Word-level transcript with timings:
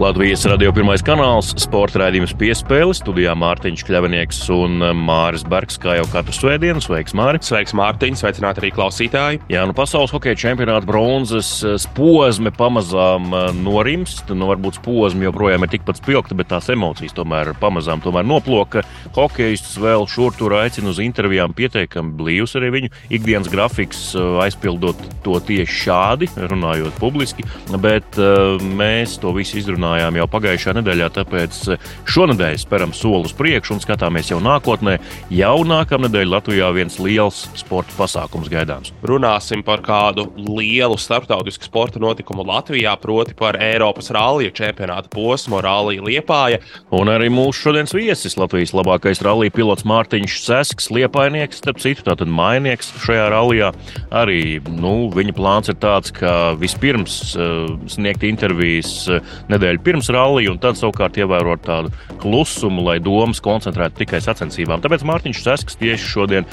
Latvijas 0.00 0.46
radio 0.48 0.70
pirmais 0.72 1.02
kanāls, 1.04 1.50
sporta 1.60 1.98
raidījums 2.00 2.30
piespēle, 2.40 2.94
studijā 2.96 3.34
Mārtiņš 3.36 3.82
Kļavinieks 3.84 4.38
un 4.54 4.80
Māris 4.96 5.42
Bergs, 5.44 5.76
kā 5.76 5.98
jau 5.98 6.06
katru 6.08 6.32
svētdienu. 6.32 6.80
Sveiks, 6.80 7.12
Māri! 7.12 7.36
Sveiks, 7.44 7.74
Mārtiņ! 7.76 8.16
Sveicināti 8.16 8.62
arī 8.62 8.70
klausītāji! 8.72 9.42
Jā, 9.52 9.66
nu 9.68 9.74
pasaules 9.76 10.14
hokeja 10.16 10.38
čempionāta 10.40 10.88
bronzas 10.88 11.50
posme 11.98 12.48
pamazām 12.48 13.26
eh, 13.28 13.50
norimst. 13.60 14.32
Nu, 14.32 14.48
varbūt 14.48 14.78
posma 14.86 15.26
joprojām 15.26 15.66
ir 15.68 15.72
tikpat 15.74 16.00
spilgta, 16.00 16.38
bet 16.38 16.48
tās 16.54 16.72
emocijas 16.72 17.18
tomēr 17.18 17.52
pamazām 17.60 18.00
tomēr 18.00 18.24
noploka. 18.24 18.86
Hokejistus 19.18 19.76
vēl 19.84 20.08
šur 20.08 20.32
tur 20.40 20.56
aicina 20.62 20.94
uz 20.94 21.02
intervijām 21.04 21.52
pietiekami 21.52 22.16
blīvs 22.16 22.56
arī 22.56 22.72
viņu 22.78 22.94
ikdienas 23.20 23.52
grafiks, 23.52 24.00
eh, 24.16 24.32
aizpildot 24.46 25.04
to 25.28 25.36
tieši 25.44 25.78
šādi, 25.84 26.32
runājot 26.40 26.96
publiski, 26.96 27.44
bet 27.84 28.16
uh, 28.16 28.56
mēs 28.80 29.18
to 29.20 29.34
visu 29.36 29.58
izrunājam 29.60 29.89
runājām 29.90 30.20
jau 30.20 30.26
pagājušajā 30.30 30.74
nedēļā, 30.78 31.08
tāpēc 31.16 31.56
eh, 31.74 31.88
šonadēļ 32.10 32.58
speram 32.62 32.92
soli 32.94 33.26
uz 33.26 33.34
priekšu 33.36 33.74
un 33.74 33.82
skatāmies 33.82 34.30
jau 34.30 34.38
nākotnē. 34.42 34.98
Jau 35.34 35.56
nākamnedēļ 35.66 36.30
Latvijā 36.30 36.70
viens 36.74 36.98
liels 37.02 37.48
sporta 37.58 37.94
pasākums 37.98 38.50
gaidāms. 38.52 38.92
Runāsim 39.06 39.64
par 39.66 39.82
kādu 39.82 40.28
lielu 40.36 40.98
starptautisku 41.00 41.66
sporta 41.66 42.02
notikumu 42.02 42.44
Latvijā, 42.46 42.94
proti 43.00 43.34
par 43.34 43.58
Eiropas 43.60 44.12
rallija 44.14 44.54
čempionāta 44.54 45.10
posmu 45.12 45.60
Rallija 45.64 46.04
Liepāja. 46.06 46.60
Un 46.94 47.10
arī 47.10 47.30
mūsu 47.32 47.66
šodienas 47.66 47.94
viesis 47.96 48.38
Latvijas 48.38 48.74
labākais 48.76 49.22
rallija 49.26 49.54
pilots 49.56 49.86
Mārtiņš 49.88 50.38
Sesks, 50.44 50.90
Liepainieks, 50.94 51.60
starp 51.62 51.82
citu, 51.82 52.06
tātad 52.06 52.30
mainieks 52.30 52.92
šajā 53.02 53.26
rallijā. 53.34 53.72
Arī 54.14 54.60
nu, 54.70 55.10
viņa 55.14 55.36
plāns 55.36 55.72
ir 55.72 55.78
tāds, 55.82 56.14
ka 56.14 56.54
vispirms 56.60 57.20
uh, 57.34 57.74
sniegt 57.90 58.24
intervijas 58.26 58.92
uh, 59.10 59.20
nedēļu 59.50 59.79
nedēļu 59.80 59.84
pirms 59.84 60.10
rallija, 60.10 60.52
un 60.52 60.58
tad 60.60 60.76
savukārt 60.76 61.16
ievērot 61.18 61.62
tādu 61.64 61.90
klusumu, 62.20 62.82
lai 62.84 63.00
domas 63.00 63.40
koncentrētu 63.40 64.04
tikai 64.04 64.20
sacensībām. 64.20 64.80
Tāpēc 64.80 65.04
Mārtiņš 65.04 65.42
Sasks 65.42 65.76
tieši 65.76 66.04
šodien 66.04 66.46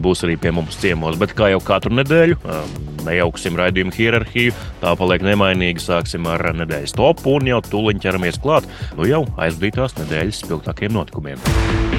būs 0.00 0.24
arī 0.24 0.38
pie 0.38 0.52
mums 0.52 0.78
ciemos. 0.78 1.18
Bet 1.18 1.34
kā 1.34 1.50
jau 1.50 1.60
katru 1.60 1.94
nedēļu, 1.98 2.38
um, 2.44 3.04
nejauksim 3.06 3.56
raidījumu 3.56 3.94
hierarhiju, 3.94 4.54
tā 4.80 4.94
paliek 4.96 5.22
nemainīga. 5.22 5.80
Sāksim 5.80 6.26
ar 6.28 6.42
nedēļas 6.54 6.94
topu 6.94 7.38
un 7.38 7.48
jau 7.48 7.60
tūlīt 7.62 8.02
ķeramies 8.02 8.40
klāt 8.42 8.68
nu 8.96 9.08
jau 9.08 9.24
aizvadītās 9.38 9.98
nedēļas 9.98 10.44
spilgtākiem 10.44 10.94
notikumiem. 10.94 11.97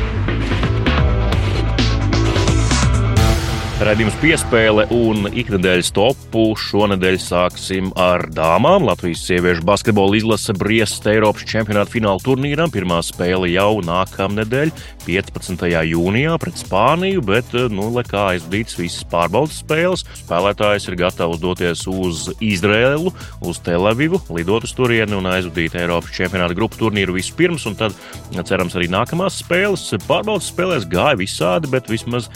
Radījums 3.80 4.18
piespēle 4.20 4.84
un 4.92 5.30
ikdienas 5.40 5.88
topu 5.96 6.50
šonadēļ 6.60 7.16
sāksim 7.24 7.94
ar 7.96 8.26
dāmām. 8.36 8.84
Latvijas 8.90 9.22
sieviešu 9.24 9.64
basketbola 9.64 10.18
izlase 10.20 10.52
Briestas 10.52 11.08
Eiropas 11.08 11.48
čempionāta 11.48 11.94
fināla 11.94 12.20
turnīram. 12.20 12.74
Pirmā 12.74 12.98
spēle 13.08 13.48
jau 13.54 13.80
nākamnedēļ, 13.88 14.74
15. 15.08 15.64
jūnijā 15.94 16.34
pret 16.44 16.60
Spāniju, 16.60 17.24
bet, 17.30 17.56
nu, 17.72 17.88
lai 17.96 18.04
kā 18.04 18.26
aizvadīts 18.34 18.76
visas 18.82 19.06
pārbaudas 19.08 19.62
spēles, 19.64 20.04
spēlētājs 20.26 20.90
ir 20.92 21.00
gatavs 21.00 21.40
doties 21.40 21.86
uz 21.88 22.28
Izrēlu, 22.44 23.16
uz 23.48 23.64
Telavivu, 23.64 24.20
lidot 24.36 24.68
uz 24.68 24.76
turieni 24.76 25.16
un 25.16 25.32
aizvadīt 25.32 25.80
Eiropas 25.80 26.12
čempionāta 26.20 26.58
grupu 26.60 26.84
turnīru 26.84 27.16
vispirms, 27.16 27.64
un 27.72 27.80
tad, 27.80 27.96
cerams, 28.44 28.76
arī 28.76 28.92
nākamās 28.92 29.40
spēles. 29.40 29.88
Pārbaudas 30.04 30.52
spēlēs 30.52 30.92
gāja 30.92 31.16
visādi, 31.24 31.72
bet 31.72 31.88
vismaz 31.88 32.28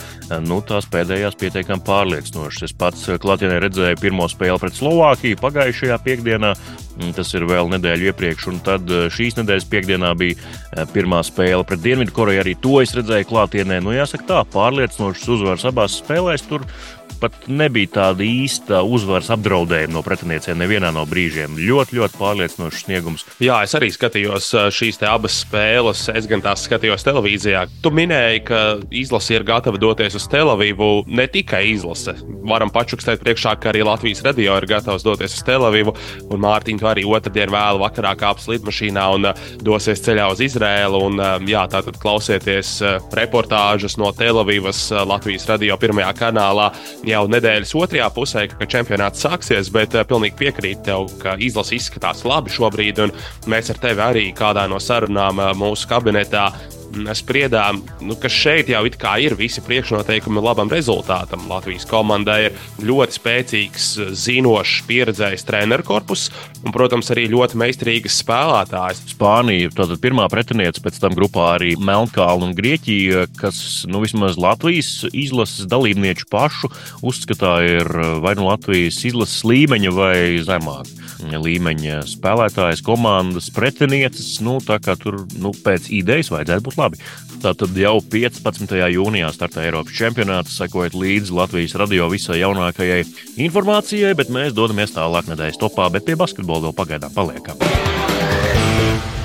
nu, 0.48 0.64
tās 0.64 0.88
pēdējās 0.88 1.33
izskatījās 1.34 1.40
pietiekami 1.40 1.84
pārliecinoši. 1.86 2.66
Es 2.66 2.74
pats 2.74 3.08
eh, 3.10 3.18
klātienē 3.18 3.60
redzēju 3.62 4.00
pirmo 4.02 4.28
spēli 4.30 4.60
pret 4.60 4.74
Slovākiju 4.76 5.40
pagājušajā 5.42 5.98
piekdienā. 6.04 6.54
Mm, 6.98 7.14
tas 7.16 7.34
ir 7.34 7.46
vēl 7.46 7.70
nedēļu 7.74 8.12
iepriekš, 8.12 8.48
un 8.52 8.60
tad 8.64 8.90
eh, 8.90 9.10
šīs 9.10 9.38
nedēļas 9.40 9.70
piekdienā 9.70 10.14
bija 10.16 10.36
eh, 10.38 10.86
pirmā 10.94 11.24
spēle 11.24 11.64
pret 11.64 11.82
Dienvidkoreju. 11.84 12.44
Arī 12.44 12.56
to 12.56 12.82
es 12.82 12.94
redzēju 12.96 13.30
klātienē. 13.30 13.82
Nu, 13.82 13.94
jāsaka, 13.94 14.28
tā 14.28 14.44
pārliecinošas 14.54 15.30
uzvaras 15.30 15.66
abās 15.66 16.00
spēlēs. 16.02 16.46
Tur 16.48 16.66
pat 17.24 17.48
nebija 17.48 17.92
tāda 17.98 18.26
īsta 18.28 18.82
uzvaras 18.84 19.32
apdraudējuma 19.34 19.96
no 19.96 20.04
pretiniecēm 20.06 20.60
nevienā 20.60 20.92
no 20.96 21.06
brīžiem. 21.10 21.56
Ļoti, 21.58 21.98
ļoti 22.00 22.20
pārliecinošs 22.20 22.84
sniegums. 22.86 23.26
Jā, 23.44 23.62
es 23.66 23.76
arī 23.78 23.90
skatījos 23.94 24.50
šīs 24.76 25.00
abas 25.08 25.42
spēles. 25.44 26.06
Es 26.14 26.28
gan 26.30 26.44
tās 26.44 26.66
skatījos 26.68 27.06
televīzijā. 27.08 27.66
Tu 27.84 27.92
minēji, 27.94 28.44
ka 28.48 28.62
izlase 28.92 29.38
ir 29.38 29.46
gatava 29.48 29.80
doties 29.80 30.18
uz 30.20 30.28
Tel 30.32 30.52
Avivu. 30.52 31.04
Ne 31.08 31.28
tikai 31.32 31.64
izlase. 31.72 32.16
Varam 32.44 32.72
pačukstēt 32.74 33.24
priekšā, 33.24 33.56
ka 33.62 33.72
arī 33.72 33.84
Latvijas 33.88 34.24
radio 34.26 34.58
ir 34.60 34.68
gatavs 34.70 35.06
doties 35.06 35.38
uz 35.38 35.46
Tel 35.48 35.64
Avivu. 35.68 35.96
Un 36.30 36.44
Mārtiņš 36.44 36.88
arī 36.90 37.06
otrdien 37.08 37.52
vēlu 37.54 37.84
vakarā 37.84 38.16
kāps 38.20 38.50
lidmašīnā 38.52 39.06
un 39.16 39.30
dosies 39.64 40.04
ceļā 40.04 40.30
uz 40.34 40.44
Izrēlu. 40.44 41.04
Un, 41.10 41.22
jā, 41.50 41.64
tātad 41.72 42.00
klausieties 42.02 42.76
reportāžas 43.16 43.98
no 44.02 44.12
Tel 44.18 44.42
Avivas 44.42 44.86
Latvijas 44.92 45.48
radio 45.52 45.78
pirmajā 45.80 46.12
kanālā. 46.20 46.72
Jā, 47.08 47.13
jau 47.14 47.24
nedēļas 47.32 47.74
otrajā 47.80 48.10
pusē, 48.16 48.46
kad 48.52 48.70
čempionāts 48.76 49.24
sāksies, 49.24 49.72
bet 49.74 49.96
uh, 49.98 50.06
pilnīgi 50.10 50.40
piekrītu 50.42 50.88
tev, 50.90 51.10
ka 51.22 51.38
izlase 51.40 51.78
izskatās 51.78 52.26
labi 52.28 52.54
šobrīd, 52.54 53.04
mēs 53.50 53.74
ar 53.74 53.82
tevi 53.84 54.08
arī 54.12 54.30
kādā 54.38 54.68
no 54.70 54.82
sarunām 54.84 55.42
uh, 55.42 55.52
mūsu 55.58 55.90
kabinetā 55.92 56.50
spriedām, 57.18 57.82
nu, 58.04 58.16
ka 58.20 58.30
šeit 58.32 58.70
jau 58.72 58.84
ir 58.86 59.36
visi 59.40 59.62
priekšnoteikumi 59.66 60.42
labam 60.44 60.72
rezultātam. 60.72 61.46
Latvijas 61.50 61.86
komandai 61.90 62.40
ir 62.48 62.58
ļoti 62.84 63.18
spēcīgs, 63.18 63.88
zinošs, 64.24 64.84
pieredzējis 64.90 65.46
treneru 65.48 65.86
korpus 65.88 66.30
un, 66.64 66.72
protams, 66.76 67.12
arī 67.14 67.28
ļoti 67.32 67.60
meistarīgas 67.60 68.20
spēlētājas. 68.24 69.04
Spānija 69.14 69.70
ir 69.70 69.96
pirmā 70.04 70.28
pretiniece, 70.32 70.82
pēc 70.84 71.00
tam 71.04 71.18
grupā 71.18 71.54
arī 71.58 71.74
Melnkalna 71.80 72.50
un 72.50 72.58
Grieķija, 72.58 73.28
kas 73.40 73.84
nu, 73.90 74.04
vismaz 74.04 74.40
Latvijas 74.42 75.04
izlases 75.12 75.68
dalībnieku 75.72 76.28
pašu 76.32 76.72
uzskatā 77.06 77.56
ir 77.68 77.90
vai 78.24 78.36
nu 78.40 78.50
Latvijas 78.50 79.02
izlases 79.08 79.44
līmeņa 79.48 79.96
vai 79.96 80.18
zemāka 80.44 81.04
līmeņa 81.24 82.02
spēlētājas, 82.10 82.84
komandas 82.84 83.50
pretinieces. 83.54 84.40
Nu, 84.44 84.58
tā 84.64 84.80
kā 84.84 84.96
tur 85.00 85.24
nu, 85.40 85.54
pēc 85.54 85.90
idejas 85.94 86.32
vajadzētu 86.34 86.66
būt 86.68 86.80
labi. 86.84 87.02
Tātad 87.44 87.76
jau 87.76 87.98
15. 88.14 88.76
jūnijā 88.94 89.32
startē 89.36 89.66
Eiropas 89.68 89.96
čempionāts, 89.98 90.56
sekojot 90.60 90.96
līdzi 90.96 91.36
Latvijas 91.36 91.76
radio 91.80 92.08
visai 92.12 92.40
jaunākajai 92.44 93.02
informācijai, 93.48 94.14
bet 94.20 94.32
mēs 94.34 94.56
dodamies 94.56 94.96
tālāk 94.96 95.32
nedēļas 95.32 95.60
topā, 95.64 95.90
bet 95.94 96.08
pie 96.08 96.20
basketbola 96.20 96.70
vēl 96.70 96.80
pagaidām 96.80 97.16
paliekam. 97.16 97.60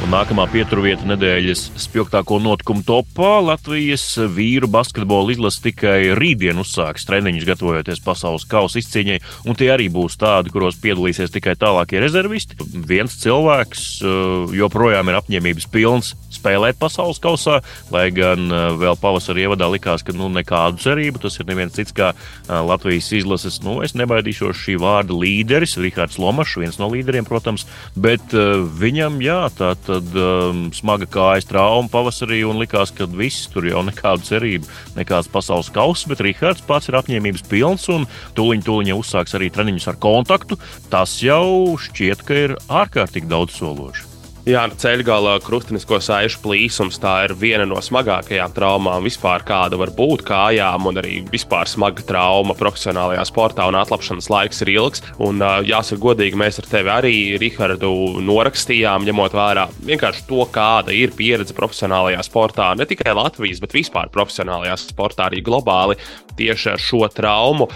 Un 0.09 0.15
nākamā 0.17 0.47
pieturvieta 0.49 1.05
nedēļas 1.05 1.67
spilgtāko 1.85 2.39
notikumu 2.41 2.81
topā 2.81 3.43
Latvijas 3.45 4.07
vīru 4.33 4.65
basketbola 4.73 5.35
izlase 5.35 5.61
tikai 5.67 6.15
rītdien 6.17 6.57
uzsāks 6.57 7.05
treniņus, 7.05 7.45
gatavojoties 7.45 8.01
pasaules 8.07 8.47
kausa 8.49 8.81
izcīņai, 8.81 9.19
un 9.45 9.59
tie 9.61 9.69
arī 9.75 9.91
būs 9.93 10.17
tādi, 10.17 10.49
kuros 10.55 10.79
piedalīsies 10.81 11.35
tikai 11.35 11.59
tālākie 11.61 12.01
rezervisti. 12.01 12.57
Viens 12.89 13.19
cilvēks 13.21 13.83
uh, 14.01 14.55
joprojām 14.57 15.13
ir 15.13 15.19
apņēmības 15.19 15.69
pilns 15.77 16.15
spēlēt 16.33 16.81
pasaules 16.81 17.21
kausā, 17.21 17.59
lai 17.93 18.07
gan 18.17 18.49
uh, 18.49 18.71
vēl 18.81 18.97
pavasarī 19.03 19.45
ievadā 19.45 19.69
likās, 19.75 20.07
ka 20.07 20.17
nu, 20.17 20.31
nekādu 20.33 20.81
cerību. 20.87 21.21
Tas 21.27 21.37
ir 21.37 21.51
neviens 21.53 21.77
cits 21.77 21.93
kā 21.93 22.15
uh, 22.15 22.57
Latvijas 22.65 23.11
izlases, 23.13 23.61
nu, 23.61 23.83
es 23.85 23.93
nebaidīšos 23.93 24.65
šī 24.65 24.81
vārda 24.81 25.21
līderis, 25.21 25.77
Rihards 25.85 26.17
Lomašs, 26.17 26.57
viens 26.65 26.81
no 26.81 26.89
līderiem, 26.97 27.29
protams, 27.29 27.69
bet 27.93 28.33
viņam, 28.33 29.21
jā, 29.21 29.41
tā 29.53 29.75
tad 29.85 29.98
tad 29.99 30.19
um, 30.19 30.67
smaga 30.75 31.09
kājas 31.11 31.49
trauma 31.49 31.91
pavasarī 31.91 32.41
un 32.47 32.61
likās, 32.63 32.93
ka 32.95 33.09
viss 33.11 33.49
tur 33.53 33.67
jau 33.69 33.83
nekādu 33.87 34.27
cerību, 34.29 34.69
nekāds 34.99 35.31
pasaules 35.33 35.71
kausa, 35.75 36.11
bet 36.13 36.23
Rihards 36.25 36.65
pats 36.69 36.91
ir 36.91 36.99
apņēmības 37.01 37.47
pilns 37.51 37.89
un 37.93 38.07
tūliņ 38.39 38.67
tūliņ 38.67 38.95
uzsāks 38.97 39.37
arī 39.39 39.51
treniņus 39.55 39.91
ar 39.93 39.99
kontaktu. 40.03 40.61
Tas 40.93 41.19
jau 41.25 41.77
šķiet, 41.89 42.25
ka 42.27 42.45
ir 42.47 42.57
ārkārtīgi 42.69 43.31
daudz 43.31 43.59
sološi. 43.59 44.08
Jā, 44.49 44.63
nu, 44.65 44.79
ceļgala 44.81 45.35
krustinisko 45.45 45.99
saišu 46.01 46.39
plīsums 46.41 46.97
tā 47.03 47.11
ir 47.27 47.35
viena 47.37 47.67
no 47.69 47.83
smagākajām 47.85 48.55
traumām 48.57 49.05
vispār, 49.05 49.43
kāda 49.45 49.77
var 49.77 49.91
būt 49.93 50.23
kājām, 50.25 50.87
un 50.89 51.01
arī 51.03 51.19
vispār 51.29 51.69
smaga 51.69 52.01
trauma 52.09 52.57
profesionālajā 52.57 53.27
sportā, 53.29 53.67
un 53.69 53.77
atlapšanas 53.77 54.31
laiks 54.33 54.65
ir 54.65 54.71
ilgs. 54.73 55.05
Un, 55.21 55.45
jāsaka, 55.69 56.01
godīgi, 56.07 56.41
mēs 56.41 56.63
ar 56.63 56.71
tevi 56.71 56.93
arī, 56.95 57.13
Rihardu, 57.43 57.93
norakstījām, 58.25 59.05
ņemot 59.11 59.37
vērā 59.37 59.67
vienkārši 59.91 60.25
to, 60.33 60.41
kāda 60.57 60.97
ir 60.97 61.13
pieredze 61.19 61.53
profesionālajā 61.53 62.25
sportā, 62.25 62.71
ne 62.81 62.89
tikai 62.89 63.13
Latvijas, 63.21 63.61
bet 63.61 63.77
vispār 63.77 64.09
profesionālajā 64.17 64.81
sportā, 64.87 65.29
arī 65.29 65.45
globāli 65.45 66.01
tieši 66.41 66.73
ar 66.73 66.89
šo 66.89 67.05
traumu 67.13 67.69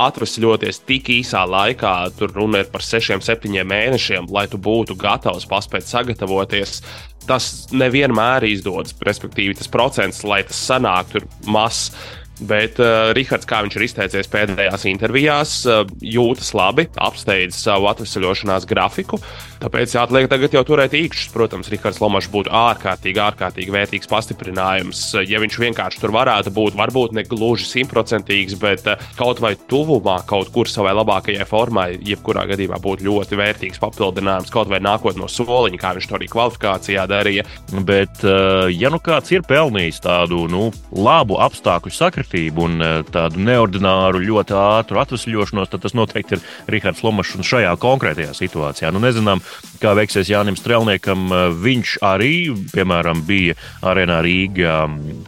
atvesļoties 0.00 0.82
tik 0.88 1.10
īsā 1.14 1.42
laikā, 1.48 1.94
tur 2.18 2.32
runa 2.36 2.62
ir 2.62 2.70
par 2.72 2.84
sešiem, 2.84 3.22
septiņiem 3.24 3.68
mēnešiem, 3.72 4.30
lai 4.32 4.46
tu 4.50 4.60
būtu 4.60 4.96
gatavs 5.00 5.48
paspēt 5.48 5.88
sagatavoties. 5.88 6.80
Tas 7.26 7.66
nevienmēr 7.74 8.46
izdodas, 8.46 8.94
respektīvi, 9.06 9.56
tas 9.58 9.70
procents, 9.72 10.22
lai 10.26 10.42
tas 10.46 10.60
sanāktu, 10.68 11.22
ir 11.22 11.50
mazs. 11.50 11.90
Bet 12.36 12.76
uh, 12.82 13.14
Rihards, 13.16 13.48
kā 13.48 13.62
viņš 13.64 13.78
ir 13.78 13.84
izteicies 13.86 14.28
pēdējās 14.28 14.84
intervijās, 14.90 15.52
uh, 15.64 15.86
jūtas 16.04 16.52
labi, 16.56 16.84
apsteidz 17.00 17.56
savu 17.56 17.88
atvesaļošanās 17.88 18.66
grafiku. 18.68 19.16
Tāpēc 19.62 19.94
jāatliek 19.96 20.28
tagad 20.28 20.52
jau 20.52 20.60
turēt 20.68 20.92
īkšķus. 20.98 21.30
Protams, 21.32 21.70
Rihards 21.72 22.00
Lomačs 22.02 22.28
būtu 22.32 22.52
ārkārtīgi, 22.52 23.22
ārkārtīgi 23.24 23.72
vērtīgs 23.72 24.10
pastiprinājums. 24.10 25.00
Ja 25.24 25.40
viņš 25.40 25.56
vienkārši 25.62 26.02
tur 26.02 26.12
varētu 26.12 26.52
būt, 26.52 26.76
varbūt 26.76 27.16
ne 27.16 27.24
gluži 27.24 27.70
simtprocentīgs, 27.70 28.58
bet 28.60 28.84
uh, 28.92 29.00
kaut 29.16 29.40
vai 29.40 29.54
tuvumā, 29.70 30.18
kaut 30.28 30.52
kur 30.52 30.68
savai 30.68 30.92
labākajai 30.98 31.48
formai, 31.48 31.88
jebkurā 32.04 32.44
gadījumā 32.52 32.82
būtu 32.84 33.08
ļoti 33.08 33.40
vērtīgs 33.40 33.80
papildinājums, 33.80 34.52
kaut 34.52 34.68
vai 34.68 34.82
nākot 34.84 35.16
no 35.16 35.30
soliņa, 35.32 35.80
kā 35.80 35.94
viņš 35.96 36.10
to 36.12 36.20
arī 36.20 36.28
kvalifikācijā 36.36 37.08
darīja. 37.08 37.48
Bet, 37.80 38.20
uh, 38.28 38.68
ja 38.68 38.92
nu 38.92 39.00
kāds 39.00 39.32
ir 39.32 39.48
pelnījis 39.48 40.04
tādu 40.04 40.44
nu, 40.52 40.68
labu 40.92 41.40
apstākļu 41.40 41.96
sakritību, 41.96 42.25
kārtību 42.26 42.64
un 42.66 42.82
e, 42.82 42.90
tādu 43.12 43.40
neordināru, 43.40 44.20
ļoti 44.20 44.54
ātru 44.54 45.00
atvesļošanos, 45.00 45.70
tad 45.70 45.82
tas 45.82 45.94
noteikti 45.94 46.36
ir 46.36 46.42
Rihards 46.68 47.02
Lomašs 47.02 47.38
šajā 47.46 47.74
konkrētajā 47.78 48.34
situācijā. 48.34 48.92
Nu, 48.92 49.00
nezinām, 49.00 49.40
kā 49.80 49.94
veiksies 49.94 50.28
Jānis 50.30 50.60
Strelniekam. 50.60 51.30
E, 51.30 51.42
viņš 51.62 51.98
arī, 52.02 52.52
piemēram, 52.74 53.22
bija 53.26 53.54
arēnā 53.82 54.20
Rīgā 54.24 54.76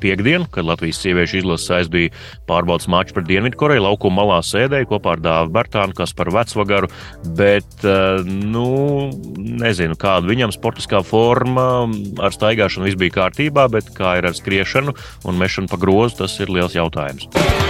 piekdien, 0.00 0.46
kad 0.50 0.66
Latvijas 0.66 1.00
sieviešu 1.02 1.42
izlases 1.42 1.70
aizbija 1.78 2.12
pārbaudas 2.48 2.88
maču 2.88 3.14
pret 3.14 3.28
Dienvidkoreju. 3.28 3.84
Laukuma 3.84 4.22
malā 4.22 4.40
sēdēja 4.42 4.88
kopā 4.90 5.16
ar 5.16 5.22
Dāvu 5.22 5.54
Bertānu, 5.54 5.94
kas 5.96 6.14
par 6.16 6.32
vecvagaru, 6.34 6.90
bet, 7.38 7.68
e, 7.84 7.96
nu, 8.26 9.10
nezinu, 9.38 9.96
kāda 9.98 10.28
viņam 10.28 10.54
sportiskā 10.54 11.02
forma 11.06 11.86
ar 12.22 12.34
staigāšanu 12.34 12.88
viss 12.88 12.98
bija 12.98 13.18
kārtībā, 13.20 13.68
bet 13.72 13.92
kā 13.96 14.18
ir 14.18 14.28
ar 14.28 14.36
skriešanu 14.36 14.94
un 15.28 15.38
mešanu 15.40 15.70
pa 15.70 15.78
grozu, 15.80 16.22
tas 16.22 16.34
ir 16.42 16.50
liels 16.52 16.74
jautājums 16.76 16.87
jautājums. 16.88 17.67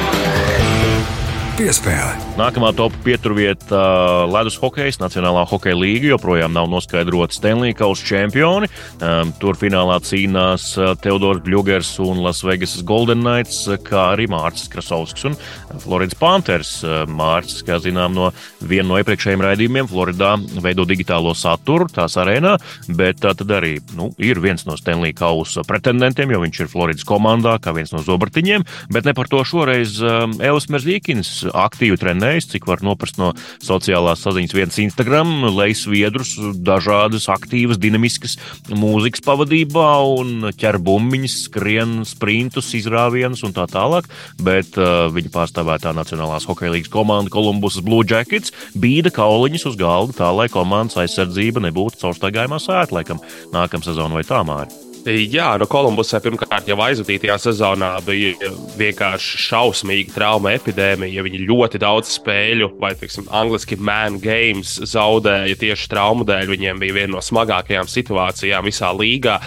Piespēle. 1.58 2.12
Nākamā 2.38 2.68
top 2.78 2.94
pieturvieta- 3.02 3.78
Ledus 4.30 4.54
hokeja, 4.62 4.92
Nacionālā 5.02 5.42
hokeja 5.42 5.74
līnija. 5.74 6.12
Joprojām 6.14 6.52
nav 6.54 6.68
noskaidrota 6.70 7.34
Stanley 7.34 7.74
Kausa 7.74 8.04
čempioni. 8.06 8.68
Um, 9.02 9.32
tur 9.40 9.58
finālā 9.58 9.98
cīnās 9.98 10.78
Teodors 11.02 11.42
Bļūgers 11.42 11.98
un 11.98 12.22
Lasvegas 12.22 12.76
Golden 12.86 13.24
Knights, 13.24 13.66
kā 13.82 14.14
arī 14.14 14.28
Mārcis 14.30 14.70
Krasovskis 14.70 15.24
un 15.24 15.36
Floridas 15.82 16.14
Panthers. 16.14 16.84
Mārcis, 17.10 17.64
kā 17.66 17.80
zinām, 17.82 18.14
no 18.14 18.30
viena 18.62 18.92
no 18.92 19.02
iepriekšējiem 19.02 19.42
raidījumiem 19.42 19.90
Floridā 19.90 20.36
veido 20.62 20.86
digitālo 20.86 21.34
saturu 21.34 21.88
tās 21.90 22.14
arēnā, 22.14 22.54
bet 22.86 23.18
tā 23.18 23.34
tad 23.34 23.50
arī 23.50 23.80
nu, 23.98 24.12
ir 24.16 24.38
viens 24.38 24.62
no 24.64 24.76
Stanley 24.78 25.10
Kausa 25.12 25.66
pretendentiem, 25.66 26.30
jo 26.30 26.38
viņš 26.38 26.60
ir 26.60 26.70
Floridas 26.70 27.02
komandā, 27.02 27.58
kā 27.58 27.74
viens 27.74 27.90
no 27.90 27.98
zobartiņiem, 27.98 28.62
bet 28.94 29.10
ne 29.10 29.12
par 29.12 29.26
to 29.26 29.42
šoreiz 29.42 29.98
Elis 30.38 30.70
Merzīkins 30.70 31.47
aktīvi 31.54 31.98
trenējas, 32.00 32.48
cik 32.52 32.68
var 32.68 32.82
noprast 32.86 33.18
no 33.20 33.32
sociālās 33.64 34.22
saziņas 34.24 34.56
vietas 34.56 34.80
Instagram, 34.82 35.48
lejas 35.56 35.84
viedrus, 35.90 36.34
dažādas 36.64 37.28
aktīvas, 37.32 37.80
dinamiskas 37.80 38.38
mūzikas 38.70 39.24
pavadībā 39.26 39.88
un 40.18 40.50
ķer 40.58 40.80
bumbiņas, 40.84 41.38
skrien 41.48 41.98
sprintus, 42.08 42.72
izrāvienus 42.78 43.44
un 43.46 43.54
tā 43.56 43.68
tālāk. 43.70 44.08
Bet 44.42 44.78
uh, 44.80 45.08
viņa 45.14 45.32
pārstāvētā 45.34 45.94
Nacionālās 45.96 46.48
hokeja 46.48 46.74
līnijas 46.74 46.92
komanda 46.92 47.32
Columbus 47.32 47.80
Blue 47.84 48.06
Jackets 48.08 48.54
bīda 48.78 49.12
kauliņus 49.14 49.68
uz 49.72 49.78
galda 49.80 50.20
tā, 50.22 50.32
lai 50.34 50.48
komandas 50.52 51.00
aizsardzība 51.04 51.64
nebūtu 51.68 52.02
caurstaigājumā 52.02 52.60
sēta, 52.62 53.00
laikam 53.00 53.22
nākamā 53.54 53.90
sezona 53.90 54.20
vai 54.20 54.26
tā 54.28 54.44
māra. 54.46 54.87
Jā, 55.06 55.52
no 55.60 55.66
Kolumbusē 55.70 56.18
pirmkārt 56.24 56.66
jau 56.68 56.76
aizvadītajā 56.82 57.36
sezonā 57.40 57.90
bija 58.04 58.50
vienkārši 58.76 59.38
šausmīga 59.46 60.12
trauma 60.16 60.52
epidēmija. 60.56 61.24
Viņi 61.24 61.44
ļoti 61.48 61.80
daudz 61.80 62.10
spēļu, 62.18 62.72
vai 62.82 62.92
teiksim, 62.98 63.28
angļuiski 63.30 63.78
man 63.80 64.18
games, 64.20 64.74
zaudēja 64.90 65.56
tieši 65.60 65.88
traumu 65.92 66.26
dēļ. 66.28 66.50
Viņiem 66.50 66.82
bija 66.82 66.96
viena 66.98 67.14
no 67.14 67.22
smagākajām 67.24 67.88
situācijām 67.88 68.68
visā 68.68 68.90
līgā. 68.96 69.38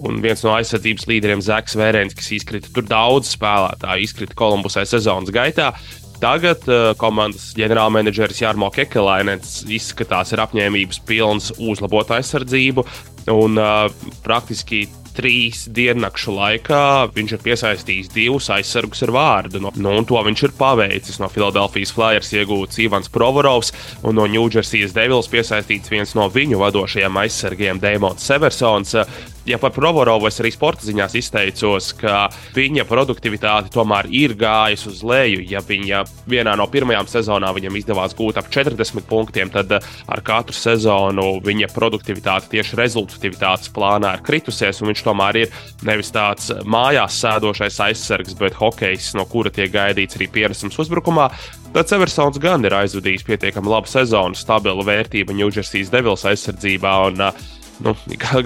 Un 0.00 0.22
viens 0.24 0.44
no 0.46 0.54
aizsardzības 0.54 1.08
līderiem, 1.10 1.42
Zaks 1.44 1.74
Vērens, 1.76 2.14
kas 2.16 2.30
izkrita 2.38 2.70
tur 2.72 2.86
daudz 2.88 3.34
spēlētāju, 3.34 4.06
izkrita 4.06 4.38
Kolumbusē 4.38 4.86
sezonas 4.88 5.34
gaitā. 5.34 5.74
Tagad 6.20 6.66
uh, 6.68 6.90
komandas 7.00 7.50
ģenerālmenedžeris 7.56 8.42
Jārmo 8.42 8.68
Kekelainens 8.72 9.62
izskatās 9.72 10.34
ir 10.34 10.42
apņēmības 10.44 11.00
pilns 11.08 11.48
uzlabot 11.56 12.12
aizsardzību. 12.16 12.84
Un 13.32 13.60
uh, 13.60 13.88
praktiski 14.24 14.84
trīs 15.16 15.64
diennakšu 15.74 16.34
laikā 16.36 16.82
viņš 17.14 17.34
ir 17.36 17.42
piesaistījis 17.44 18.12
divus 18.14 18.50
aizsargus 18.54 19.04
ar 19.06 19.14
vārdu. 19.14 19.62
No, 19.62 19.72
nu, 19.76 19.96
to 20.08 20.20
viņš 20.26 20.44
ir 20.46 20.54
paveicis. 20.58 21.20
No 21.22 21.30
Philadelphijas 21.32 21.94
Flyers 21.96 22.32
iegūts 22.36 22.80
Ivans 22.84 23.10
Provorovs 23.12 23.74
un 24.02 24.18
no 24.18 24.28
Jersey 24.30 24.86
Devils 24.94 25.30
piesaistīts 25.30 25.92
viens 25.92 26.14
no 26.18 26.28
viņu 26.32 26.60
vadošajiem 26.62 27.20
aizsargiem, 27.24 27.82
Dēmons 27.82 28.24
Seversons 28.24 28.96
ja 29.46 29.58
par 29.58 29.72
Provorovu 29.74 30.28
es 30.28 30.38
arī 30.42 30.50
sporta 30.54 30.84
ziņās 30.86 31.14
izteicos, 31.18 31.90
ka 32.00 32.26
viņa 32.56 32.84
produktivitāte 32.88 33.72
tomēr 33.74 34.08
ir 34.14 34.34
gājusi 34.38 34.88
uz 34.90 35.02
leju. 35.06 35.42
Ja 35.50 35.62
viņa 35.64 36.02
vienā 36.30 36.56
no 36.58 36.66
pirmajām 36.70 37.08
sezonām 37.10 37.56
viņam 37.56 37.78
izdevās 37.80 38.16
gūt 38.18 38.40
ap 38.40 38.50
40 38.52 39.06
punktiem, 39.08 39.52
tad 39.52 39.72
eh, 39.76 39.86
ar 40.10 40.22
katru 40.26 40.56
sezonu 40.56 41.28
viņa 41.44 41.70
produktivitāte 41.74 42.50
tieši 42.54 42.78
rezultatīvitātes 42.80 43.72
plānā 43.74 44.16
ir 44.18 44.26
kritusies. 44.26 44.82
Viņš 44.84 45.04
tomēr 45.06 45.42
ir 45.44 45.62
nevis 45.86 46.12
tāds 46.14 46.50
mājās 46.64 47.20
sēdošais 47.22 47.80
aizsargs, 47.86 48.36
bet 48.40 48.58
hokejs, 48.58 49.14
no 49.18 49.26
kura 49.30 49.52
tiek 49.54 49.72
gaidīts 49.72 50.18
arī 50.18 50.30
pienesums 50.32 50.78
uzbrukumā. 50.82 51.30
Tad 51.70 51.86
Seversons 51.86 52.40
gan 52.42 52.64
ir 52.66 52.74
aizvadījis 52.74 53.22
pietiekami 53.28 53.70
labu 53.70 53.86
sezonu, 53.86 54.34
stabila 54.34 54.82
vērtība 54.82 55.36
New 55.36 55.52
Jersey 55.54 55.86
Devils 55.86 56.26
aizsardzībā. 56.26 56.94
Un, 57.12 57.22
uh, 57.28 57.59
nu, 57.84 57.96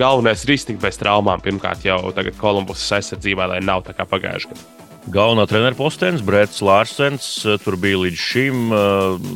galvenais 0.04 0.46
iztikt 0.46 0.82
bez 0.82 0.98
traumām. 1.00 1.42
Pirmkārt, 1.44 1.84
jau 1.86 2.00
tagad 2.16 2.38
Kolumbusas 2.40 3.00
aizsardzībā, 3.00 3.48
lai 3.50 3.60
nav 3.64 3.84
tā 3.86 3.96
kā 3.96 4.06
pagājušajā 4.08 4.54
gadā. 4.54 4.84
Galvenā 5.12 5.44
treneru 5.44 5.76
postenis, 5.76 6.22
Brets 6.24 6.62
Lārsens, 6.64 7.26
eh, 7.44 7.58
tur 7.60 7.76
bija 7.76 7.98
līdz 8.06 8.16
šim. 8.16 8.62
Eh, 8.72 9.26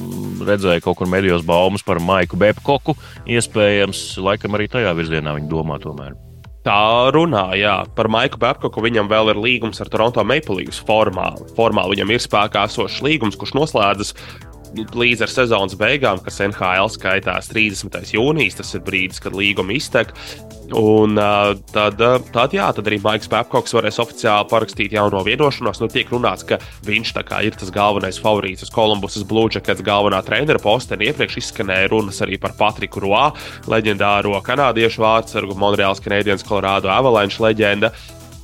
redzēja 0.49 0.81
kaut 0.81 0.97
kur 0.97 1.07
medijos 1.07 1.45
baumas 1.45 1.85
par 1.85 2.01
Maiku 2.01 2.41
Bepkoku. 2.41 2.97
Iespējams, 3.29 4.17
laikam 4.17 4.57
arī 4.57 4.71
tajā 4.73 4.95
virzienā 4.97 5.37
viņi 5.37 5.53
domā 5.53 5.77
tomēr. 5.79 6.17
Tā 6.65 7.13
runā, 7.13 7.53
jā, 7.57 7.87
par 7.95 8.09
Maiku 8.09 8.39
Babkoku. 8.41 8.81
Viņam 8.81 9.09
vēl 9.09 9.31
ir 9.31 9.37
līgums 9.37 9.81
ar 9.81 9.89
Toronto 9.89 10.25
Maple 10.25 10.57
Leafs 10.57 10.81
formāli. 10.81 11.47
Formāli 11.55 11.97
viņam 11.97 12.11
ir 12.13 12.25
spēkā 12.25 12.65
esošs 12.65 13.03
līgums, 13.05 13.37
kurš 13.37 13.55
noslēdzas 13.57 14.15
līdz 14.75 15.25
ar 15.25 15.33
sezonas 15.33 15.77
beigām, 15.79 16.21
kas 16.25 16.41
NHL 16.45 16.91
skaitās 16.93 17.51
30. 17.53 18.13
jūnijas, 18.15 18.59
tas 18.61 18.75
ir 18.77 18.85
brīdis, 18.87 19.21
kad 19.23 19.37
līguma 19.37 19.77
iztek. 19.77 20.13
Un 20.77 21.17
tad, 21.73 22.03
tad, 22.35 22.53
jā, 22.53 22.67
tad 22.77 22.89
arī 22.91 22.99
Maiks 23.01 23.31
Babkoks 23.33 23.73
varēs 23.73 24.01
oficiāli 24.03 24.51
parakstīt 24.51 24.93
jauno 24.93 25.23
vienošanos. 25.25 25.81
Nu, 25.81 25.89
tiek 25.93 26.11
runāts, 26.13 26.45
ka 26.45 26.59
viņš 26.85 27.15
ir 27.47 27.57
tas 27.57 27.73
galvenais 27.73 28.21
favorīts 28.21 28.67
uz 28.67 28.73
Kolumbusas 28.75 29.25
Jackets 29.55 29.85
galvenā 29.85 30.21
treneru 30.27 30.61
posteni. 30.61 31.09
Iepriekš 31.09 31.41
izskanēja 31.41 31.89
runas 31.89 32.21
arī 32.21 32.37
par 32.39 32.53
Patriku 32.59 33.01
Roā, 33.01 33.33
leģendāro 33.67 34.37
kanādiešu 34.45 35.01
vārdsargu, 35.01 35.57
Monreāls 35.57 36.05
Canadiens, 36.05 36.45
Colorado 36.45 36.93
Avalanche 36.93 37.43
leģenda. 37.43 37.93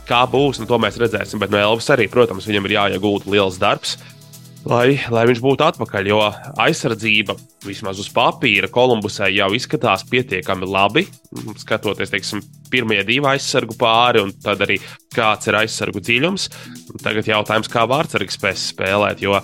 Kā 0.09 0.25
būs, 0.29 0.61
nu, 0.61 0.69
to 0.69 0.79
mēs 0.81 0.97
redzēsim. 1.01 1.41
Bet 1.41 1.53
no 1.53 1.61
Elvis 1.61 1.89
arī, 1.93 2.09
protams, 2.13 2.49
viņam 2.49 2.69
ir 2.69 2.77
jāiegūta 2.79 3.31
liels 3.33 3.61
darbs 3.61 3.99
lai, 4.69 4.97
lai 5.13 5.25
viņš 5.29 5.41
būtu 5.45 5.65
atpakaļ. 5.67 6.09
Jo 6.09 6.21
aizsardzība, 6.61 7.37
vismaz 7.65 8.01
uz 8.03 8.09
papīra, 8.15 8.71
Kolumbusai 8.73 9.31
jau 9.37 9.51
izskatās 9.57 10.05
pietiekami 10.09 10.69
labi. 10.69 11.05
Skatoties, 11.61 12.13
teiksim, 12.13 12.43
pirmie 12.73 13.01
divi 13.07 13.29
aizsargu 13.31 13.77
pāri, 13.81 14.23
un 14.25 14.33
tad 14.45 14.65
arī 14.65 14.79
kāds 15.15 15.51
ir 15.51 15.59
aizsargu 15.61 16.03
dziļums. 16.05 16.49
Tagad 17.05 17.29
jautājums, 17.31 17.71
kā 17.73 17.85
vārdsargs 17.91 18.39
spēs 18.39 18.71
spēlēt. 18.73 19.23
Jo, 19.25 19.39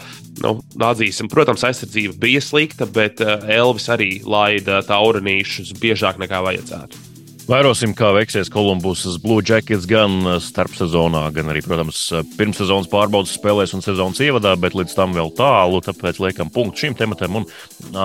nu, 0.44 0.56
atzīsim, 0.86 1.30
protams, 1.32 1.66
aizsardzība 1.68 2.16
bija 2.20 2.42
slikta, 2.44 2.88
bet 2.90 3.22
uh, 3.24 3.38
Elvis 3.50 3.90
arī 3.92 4.16
laida 4.24 4.82
taurinīšus 4.88 5.76
biežāk 5.80 6.20
nekā 6.22 6.42
vajadzētu. 6.48 7.06
Vērosim, 7.48 7.94
kā 7.96 8.10
veiksies 8.14 8.50
Kolumbusas 8.52 9.16
Blue 9.22 9.42
Jackets 9.46 9.88
gan 9.88 10.20
starpsezonā, 10.44 11.24
gan 11.34 11.50
arī, 11.52 11.62
protams, 11.64 12.02
pirmssezonas 12.36 12.90
pārbaudas 12.92 13.34
spēlēs 13.38 13.74
un 13.76 13.84
sezonas 13.84 14.20
ievadā, 14.22 14.56
bet 14.60 14.76
līdz 14.78 14.96
tam 14.98 15.16
vēl 15.16 15.32
tālu. 15.38 15.80
Tāpēc 15.86 16.20
liekam 16.22 16.52
punktu 16.52 16.86
šim 16.86 16.98
tematam 16.98 17.40
un 17.40 17.48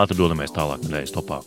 ātri 0.02 0.18
dodamies 0.22 0.56
tālāk 0.56 0.88
nedēļas 0.88 1.16
topā. 1.18 1.42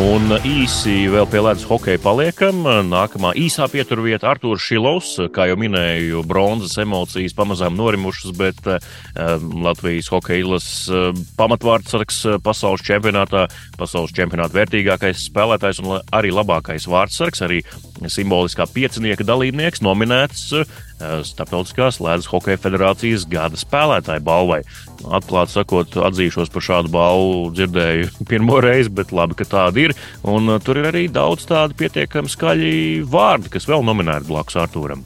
Un 0.00 0.30
īsi 0.40 1.04
vēl 1.12 1.26
pie 1.28 1.40
ledus 1.44 1.66
hokeja 1.68 2.00
paliekam. 2.00 2.62
Nākamā 2.88 3.34
īsā 3.36 3.66
pieturvieta- 3.68 4.24
Arthurs 4.30 4.64
Šilovs. 4.64 5.10
Kā 5.34 5.50
jau 5.50 5.56
minēju, 5.60 6.22
bronzas 6.24 6.78
emocijas 6.80 7.36
pamazām 7.36 7.76
norimušas, 7.76 8.32
bet 8.32 8.56
uh, 8.64 8.78
Latvijas 9.36 10.08
hokeja 10.08 10.46
izlases 10.46 10.88
uh, 10.88 11.12
pamatvārdsargs 11.36 12.40
pasaules 12.40 12.80
čempionātā, 12.88 13.44
pasaules 13.76 14.16
čempionāta 14.16 14.56
vērtīgākais 14.62 15.26
spēlētājs 15.28 15.82
un 15.84 16.00
arī 16.08 16.32
labākais 16.32 16.88
vārdsargs, 16.88 17.44
arī 17.44 17.60
simboliskā 18.08 18.64
piecinieka 18.72 19.28
dalībnieks, 19.28 19.84
nominēts 19.84 20.54
Startautiskās 21.26 21.98
Latvijas 22.00 22.28
Hokeja 22.30 22.60
federācijas 22.62 23.24
gada 23.30 23.58
spēlētāja 23.58 24.22
balvai. 24.24 24.60
Atklāti 25.02 25.56
sakot, 25.56 25.96
atzīšos 25.98 26.52
par 26.54 26.62
šādu 26.62 26.92
balvu 26.94 27.50
dzirdēju 27.56 28.10
pirmo 28.30 28.60
reizi, 28.62 28.92
bet 28.94 29.10
labi, 29.14 29.34
ka 29.38 29.48
tāda 29.48 29.81
ir. 29.81 29.81
Un 30.32 30.54
tur 30.64 30.78
ir 30.80 30.90
arī 30.92 31.08
daudz 31.12 31.48
tādu 31.48 31.76
pietiekami 31.78 32.30
skaļi 32.30 32.76
vārdi, 33.10 33.50
kas 33.52 33.66
vēl 33.70 33.84
nominēti 33.86 34.30
blakus 34.30 34.60
Artūram. 34.62 35.02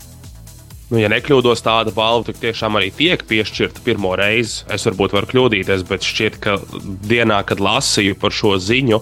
Nu, 0.86 1.00
ja 1.02 1.08
nekļūdos, 1.10 1.64
tāda 1.66 1.90
balva 1.94 2.30
tiešām 2.30 2.78
arī 2.78 2.92
tiek 2.94 3.24
piešķirta 3.26 3.82
pirmo 3.82 4.12
reizi. 4.18 4.62
Es 4.70 4.86
varbūt 4.86 5.16
varu 5.16 5.30
kļūdīties, 5.32 5.82
bet 5.88 6.06
šķiet, 6.06 6.36
ka 6.42 6.60
dienā, 7.10 7.40
kad 7.48 7.62
lasīju 7.62 8.14
par 8.22 8.34
šo 8.34 8.54
ziņu, 8.62 9.00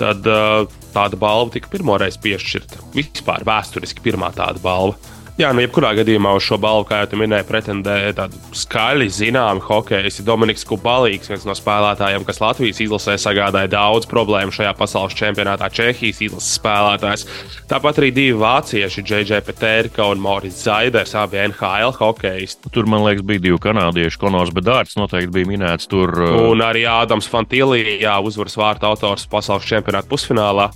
tad 0.00 0.24
uh, 0.30 0.64
tāda 0.94 1.18
balva 1.20 1.52
tika 1.52 1.68
pirmo 1.72 1.98
reizi 2.00 2.22
piešķirta. 2.24 2.80
Vispār 2.96 3.44
vēsturiski 3.48 4.04
pirmā 4.04 4.32
tāda 4.36 4.62
balva. 4.64 4.96
Jā, 5.36 5.50
nu, 5.52 5.60
jebkurā 5.60 5.90
gadījumā 5.98 6.30
uz 6.32 6.46
šo 6.46 6.56
balvu, 6.56 6.86
kā 6.88 7.02
jau 7.02 7.18
minēju, 7.20 7.44
pretendē 7.44 7.96
tādi 8.16 8.38
skaļi 8.56 9.10
zināmi 9.12 9.60
hokejisti. 9.66 10.24
Dominiks 10.24 10.64
Kubalīgs, 10.64 11.28
viens 11.28 11.44
no 11.44 11.52
spēlētājiem, 11.52 12.24
kas 12.24 12.40
Latvijas 12.40 12.80
izlasē 12.80 13.18
sagādāja 13.20 13.68
daudz 13.74 14.08
problēmu 14.08 14.54
šajā 14.56 14.72
pasaules 14.78 15.16
čempionātā, 15.18 15.68
Čehijas 15.76 16.22
izlases 16.24 16.56
spēlētājs. 16.56 17.26
Tāpat 17.68 18.00
arī 18.00 18.10
divi 18.16 18.40
vācieši, 18.40 19.04
JJ 19.04 19.42
Peterka 19.44 20.08
un 20.08 20.24
Morits 20.24 20.64
Zaiders, 20.64 21.12
abi 21.20 21.44
NHL 21.50 21.92
hokejisti. 22.00 22.72
Tur, 22.72 22.88
man 22.88 23.04
liekas, 23.04 23.28
bija 23.28 23.44
divi 23.50 23.60
kanādieši, 23.60 24.22
Konors 24.24 24.56
Bedārds 24.56 24.96
noteikti 24.96 25.36
bija 25.36 25.52
minēts 25.52 25.92
tur. 25.92 26.16
Uh, 26.16 26.46
un 26.54 26.64
arī 26.64 26.88
Ādams 26.88 27.28
Fantilī, 27.28 27.98
jā, 28.00 28.16
uzvaras 28.24 28.56
vārta 28.56 28.88
autors 28.88 29.28
pasaules 29.28 29.68
čempionāta 29.68 30.08
pusfinālā. 30.08 30.70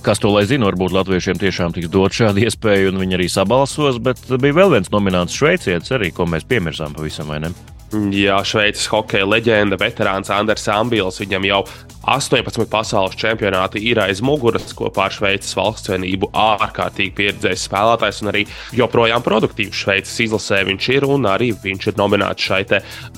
Kas 0.00 0.22
to 0.22 0.30
lai 0.32 0.46
zina, 0.48 0.64
varbūt 0.70 0.94
latviešiem 0.96 1.40
tiešām 1.42 1.74
tiks 1.76 1.90
dot 1.92 2.14
šāda 2.16 2.40
iespēja, 2.46 2.88
un 2.88 3.02
viņi 3.02 3.18
arī 3.18 3.26
sabalsos, 3.28 3.98
bet 4.00 4.22
bija 4.40 4.56
vēl 4.62 4.72
viens 4.78 4.88
nomināts 4.94 5.36
šveicietis, 5.36 5.92
arī 5.92 6.08
ko 6.16 6.24
mēs 6.24 6.48
piemirsām 6.48 6.96
pavisam 6.96 7.28
vai 7.28 7.42
ne? 7.44 7.52
Jā, 7.90 8.36
Šveices 8.46 8.86
hokeja 8.86 9.26
leģenda, 9.26 9.74
veterāns 9.80 10.30
Andris 10.30 10.68
Ambils. 10.70 11.18
Viņam 11.18 11.46
jau 11.48 11.58
18 12.06 12.68
pasaules 12.70 13.16
čempionāti 13.18 13.82
ir 13.90 13.98
aiz 13.98 14.20
muguras 14.22 14.70
kopā 14.78 15.08
ar 15.08 15.14
Šveices 15.16 15.56
valsts 15.58 15.90
vienību. 15.90 16.30
Ārkārtīgi 16.30 17.12
pieredzējis 17.18 17.66
spēlētājs 17.66 18.22
un 18.22 18.30
arī 18.30 18.44
joprojām 18.78 19.26
produktīvs 19.26 19.82
Šveices 19.82 20.22
izlasē 20.28 20.62
viņš 20.70 20.88
ir. 20.94 21.08
Arī 21.30 21.50
viņš 21.64 21.90
ir 21.90 21.98
nominēts 21.98 22.46
šai 22.46 22.62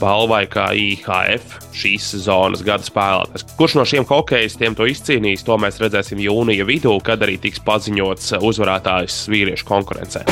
balvai 0.00 0.46
kā 0.48 0.70
IHF 0.72 1.58
šīs 1.76 2.08
sezonas 2.14 2.64
gada 2.64 2.88
spēlētājs. 2.88 3.44
Kurš 3.58 3.76
no 3.76 3.84
šiem 3.88 4.08
hokeistiem 4.08 4.78
to 4.78 4.88
izcīnīs, 4.88 5.44
to 5.44 5.58
mēs 5.60 5.82
redzēsim 5.82 6.22
jūnija 6.22 6.64
vidū, 6.64 6.96
kad 7.04 7.20
arī 7.20 7.36
tiks 7.42 7.60
paziņots 7.66 8.38
uzvarētājs 8.40 9.26
vīriešu 9.28 9.68
konkurencē. 9.68 10.24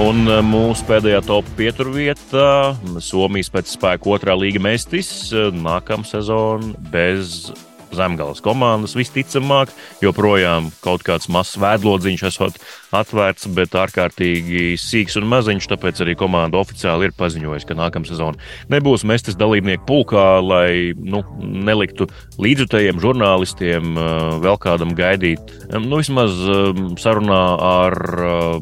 Un 0.00 0.24
eh, 0.24 0.38
mūsu 0.40 0.86
pēdējā 0.88 1.18
top 1.26 1.48
pieturvietā- 1.58 2.72
Somijas 3.04 3.50
pēc 3.52 3.74
spēka 3.74 4.08
otrā 4.14 4.32
līga 4.40 4.62
mestis 4.64 5.10
eh, 5.36 5.50
nākamā 5.52 6.08
sezona 6.08 6.72
bez 6.94 7.50
zemgājas 7.96 8.42
komandas. 8.44 8.96
Visticamāk, 8.98 9.72
joprojām 10.02 10.70
kaut 10.84 11.04
kāds 11.06 11.28
mazs 11.32 11.58
vēdlodziņš 11.62 12.24
esot 12.28 12.58
atvērts, 12.92 13.48
bet 13.56 13.76
ārkārtīgi 13.78 14.76
sīks 14.80 15.16
un 15.20 15.28
maziņš. 15.30 15.68
Tāpēc 15.72 16.02
arī 16.04 16.16
komanda 16.18 16.60
oficiāli 16.60 17.08
ir 17.08 17.16
paziņojusi, 17.18 17.68
ka 17.68 17.78
nākamā 17.78 18.08
sezona 18.08 18.40
nebūs 18.72 19.06
mestis 19.08 19.38
dalībnieku 19.40 19.86
pulkā, 19.88 20.26
lai 20.44 20.92
nu, 20.98 21.22
neliktu 21.40 22.08
līdzjutējiem 22.42 23.00
žurnālistiem 23.02 23.96
vēl 24.44 24.60
kādam 24.62 24.94
gaidīt. 24.98 25.52
Nu, 25.72 26.00
vismaz 26.02 26.36
sarunā 27.00 27.42
ar 27.62 27.98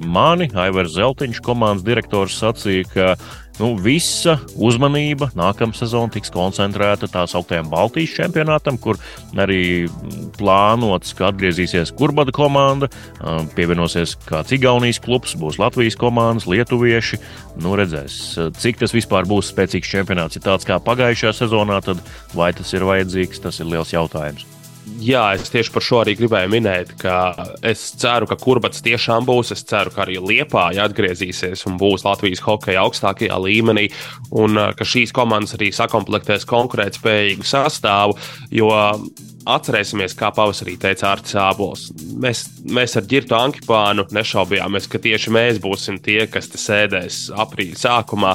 mani, 0.06 0.50
Aivars 0.54 0.94
Zeltiņš, 0.96 1.42
komandas 1.44 1.86
direktors, 1.86 2.38
sacīja, 2.40 2.90
ka 2.94 3.14
nu, 3.60 3.70
visa 3.80 4.36
uzmanība 4.56 5.30
nākamā 5.38 5.76
sezona 5.76 6.10
tiks 6.14 6.32
koncentrēta 6.34 7.08
tā 7.12 7.26
sauktējam 7.30 7.70
Baltijas 7.72 8.14
čempionātam, 8.16 8.78
kur 8.80 8.98
arī 9.38 9.88
plānots, 10.38 11.14
ka 11.16 11.30
atgriezīsies 11.30 11.92
Kurbada 11.98 12.34
komanda, 12.34 12.90
pievienosies 13.56 14.16
kāds 14.28 14.54
Igaunijas 14.56 15.02
klubs, 15.04 15.36
būs 15.38 15.60
Latvijas 15.60 15.98
komandas, 16.00 16.48
Lietuvieši. 16.50 17.20
Nu, 17.60 17.74
redzēs, 17.78 18.20
cik 18.60 18.80
tas 18.80 18.96
vispār 18.96 19.28
būs 19.28 19.52
spēcīgs 19.52 19.90
čempionāts. 19.92 20.40
Ja 20.40 20.50
tāds 20.50 20.68
kā 20.68 20.80
pagājušajā 20.82 21.36
sezonā, 21.42 21.82
tad 21.84 22.00
vai 22.36 22.52
tas 22.56 22.72
ir 22.76 22.88
vajadzīgs, 22.88 23.44
tas 23.44 23.60
ir 23.60 23.70
liels 23.70 23.92
jautājums. 23.94 24.59
Jā, 24.98 25.22
es 25.38 25.52
tieši 25.52 25.72
par 25.72 25.84
šo 25.84 26.00
arī 26.02 26.16
gribēju 26.18 26.50
minēt, 26.52 26.92
ka 27.00 27.14
es 27.66 27.82
ceru, 28.00 28.26
ka 28.28 28.36
kurbats 28.40 28.82
tiešām 28.84 29.28
būs. 29.28 29.54
Es 29.54 29.62
ceru, 29.68 29.92
ka 29.94 30.04
arī 30.04 30.18
Liepāja 30.18 30.88
atgriezīsies 30.88 31.62
un 31.70 31.78
būs 31.80 32.04
Latvijas 32.04 32.42
hokeja 32.44 32.82
augstākajā 32.84 33.38
līmenī, 33.46 33.88
un 34.34 34.58
uh, 34.58 34.74
ka 34.76 34.84
šīs 34.88 35.14
komandas 35.16 35.56
arī 35.56 35.70
sakomplektēs 35.76 36.48
konkurētspējīgu 36.50 37.48
sastāvu. 37.48 38.18
Jo 38.52 38.72
atcerēsimies, 39.48 40.14
kā 40.18 40.30
pavasarī 40.36 40.76
teica 40.80 41.14
Arts 41.14 41.34
Sābols. 41.34 41.86
Mēs, 42.20 42.44
mēs 42.68 42.96
ar 42.98 43.06
Girtu 43.08 43.36
Ankipānu 43.38 44.04
nešaubījāmies, 44.12 44.88
ka 44.90 45.00
tieši 45.02 45.32
mēs 45.34 45.60
būsim 45.64 46.00
tie, 46.02 46.24
kas 46.30 46.50
te 46.52 46.60
sēdēs 46.60 47.28
aprīļa 47.40 47.80
sākumā 47.80 48.34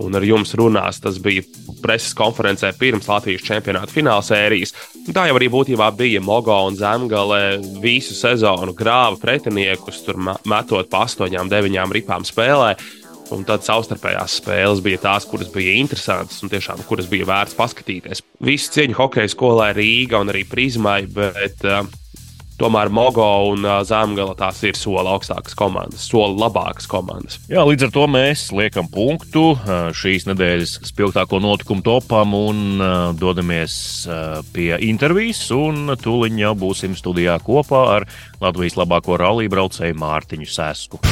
un 0.00 0.16
ar 0.16 0.24
jums 0.24 0.54
runās. 0.58 1.00
Tas 1.02 1.18
bija 1.22 1.44
preses 1.82 2.14
konferencē 2.16 2.72
pirms 2.78 3.08
Latvijas 3.10 3.44
čempionāta 3.46 3.92
fināla 3.92 4.24
sērijas. 4.24 4.74
Tā 5.12 5.26
jau 5.28 5.36
arī 5.38 5.50
būtībā 5.52 5.90
bija 5.98 6.22
Mogo 6.24 6.56
un 6.68 6.78
Zemgale 6.78 7.58
visu 7.82 8.16
sezonu 8.16 8.74
grāva 8.78 9.18
pretiniekus, 9.20 10.02
tur 10.06 10.20
metot 10.20 10.90
pa 10.92 11.06
astoņām, 11.06 11.50
deviņām 11.52 11.96
ripām 11.98 12.26
spēlē. 12.28 12.74
Un 13.32 13.46
tad 13.48 13.64
savstarpējās 13.64 14.34
spēles 14.42 14.82
bija 14.84 14.98
tās, 15.06 15.24
kuras 15.24 15.48
bija 15.54 15.72
interesantas 15.80 16.42
un 16.44 16.50
tiešām 16.52 16.82
kuras 16.84 17.08
bija 17.08 17.24
vērts 17.30 17.56
paskatīties. 17.56 18.20
Visu 18.44 18.74
cieņu 18.74 18.98
hokeja 18.98 19.30
skolai 19.32 19.70
Rīga 19.78 20.20
un 20.20 20.32
arī 20.34 20.42
Prizmai, 20.48 21.06
bet 21.08 21.64
uh, 21.64 21.86
Tomēr 22.60 22.92
Mogo 22.94 23.24
un 23.50 23.64
Zemgala 23.88 24.36
tās 24.38 24.60
ir 24.62 24.76
soli 24.78 25.10
augstākas 25.10 25.56
komandas, 25.58 26.04
soli 26.06 26.36
labākas 26.38 26.86
komandas. 26.90 27.40
Jā, 27.50 27.64
līdz 27.66 27.88
ar 27.88 27.92
to 27.94 28.04
mēs 28.12 28.44
liekam 28.54 28.86
punktu 28.92 29.56
šīs 29.98 30.28
nedēļas 30.30 30.76
spilgtāko 30.86 31.40
notikumu 31.42 31.82
topam 31.86 32.36
un 32.38 32.84
dodamies 33.18 33.74
pie 34.54 34.70
intervijas. 34.86 35.42
Tūlīt 35.48 36.38
jau 36.38 36.52
būsim 36.58 36.94
studijā 36.98 37.38
kopā 37.42 37.82
ar 37.96 38.06
Latvijas 38.42 38.78
labāko 38.78 39.18
rallija 39.20 39.52
braucēju 39.52 39.98
Mārtiņu 39.98 40.48
Sēsku. 40.52 41.02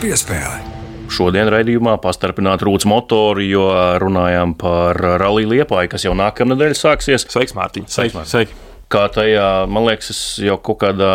Piespēle. 0.00 0.69
Šodien 1.10 1.50
raidījumā 1.50 1.96
pastarpināt 2.02 2.62
rūtas 2.66 2.86
motoru, 2.90 3.42
jo 3.42 3.66
runājām 4.02 4.54
par 4.60 4.98
rallija 5.20 5.50
liepāju, 5.56 5.90
kas 5.90 6.06
jau 6.06 6.16
nākamā 6.18 6.54
nedēļa 6.54 6.78
sāksies. 6.78 7.26
Sveiks, 7.30 7.56
Mārtiņ! 7.58 7.88
Sveiks, 7.90 8.18
Mārtiņ. 8.18 8.32
Sveiks. 8.34 8.66
Kā 8.90 9.04
tajā, 9.14 9.68
man 9.70 9.84
liekas, 9.86 10.08
es 10.10 10.20
jau 10.42 10.56
kaut 10.66 10.80
kādā 10.80 11.10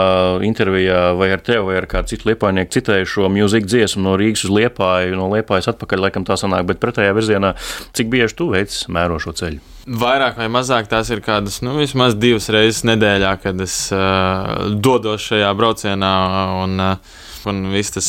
intervijā 0.47 1.09
vai 1.19 1.27
ar 1.35 1.41
tevi, 1.43 1.65
vai 1.67 1.75
ar 1.81 1.87
kādu 1.91 2.13
citu 2.13 2.29
liepainieku 2.29 2.71
citēju 2.71 3.09
šo 3.11 3.27
mūziku 3.31 3.67
dziesmu 3.67 4.03
no 4.05 4.13
Rīgas 4.19 4.45
uz 4.47 4.53
Liepāju, 4.55 5.17
no 5.19 5.27
Liepājas 5.33 5.67
atpakaļ, 5.73 6.05
laikam 6.05 6.27
tā 6.27 6.37
sanāk, 6.39 6.63
bet 6.69 6.79
pretējā 6.79 7.11
virzienā, 7.17 7.51
cik 7.99 8.07
bieži 8.13 8.37
tu 8.39 8.47
veic 8.53 8.77
mēro 8.87 9.19
šo 9.19 9.35
ceļu? 9.35 9.59
Vairāk 9.91 10.39
vai 10.39 10.47
mazāk 10.55 10.87
tās 10.91 11.11
ir 11.11 11.19
kādas, 11.25 11.59
nu, 11.67 11.75
vismaz 11.81 12.15
divas 12.15 12.47
reizes 12.55 12.85
nedēļā, 12.87 13.35
kad 13.43 13.59
es 13.67 13.75
uh, 13.91 14.71
dodos 14.79 15.27
šajā 15.27 15.51
braucienā. 15.59 16.15
Un, 16.63 16.79
uh, 16.79 17.23
un 17.49 17.61
viss 17.73 17.93
tas 17.95 18.07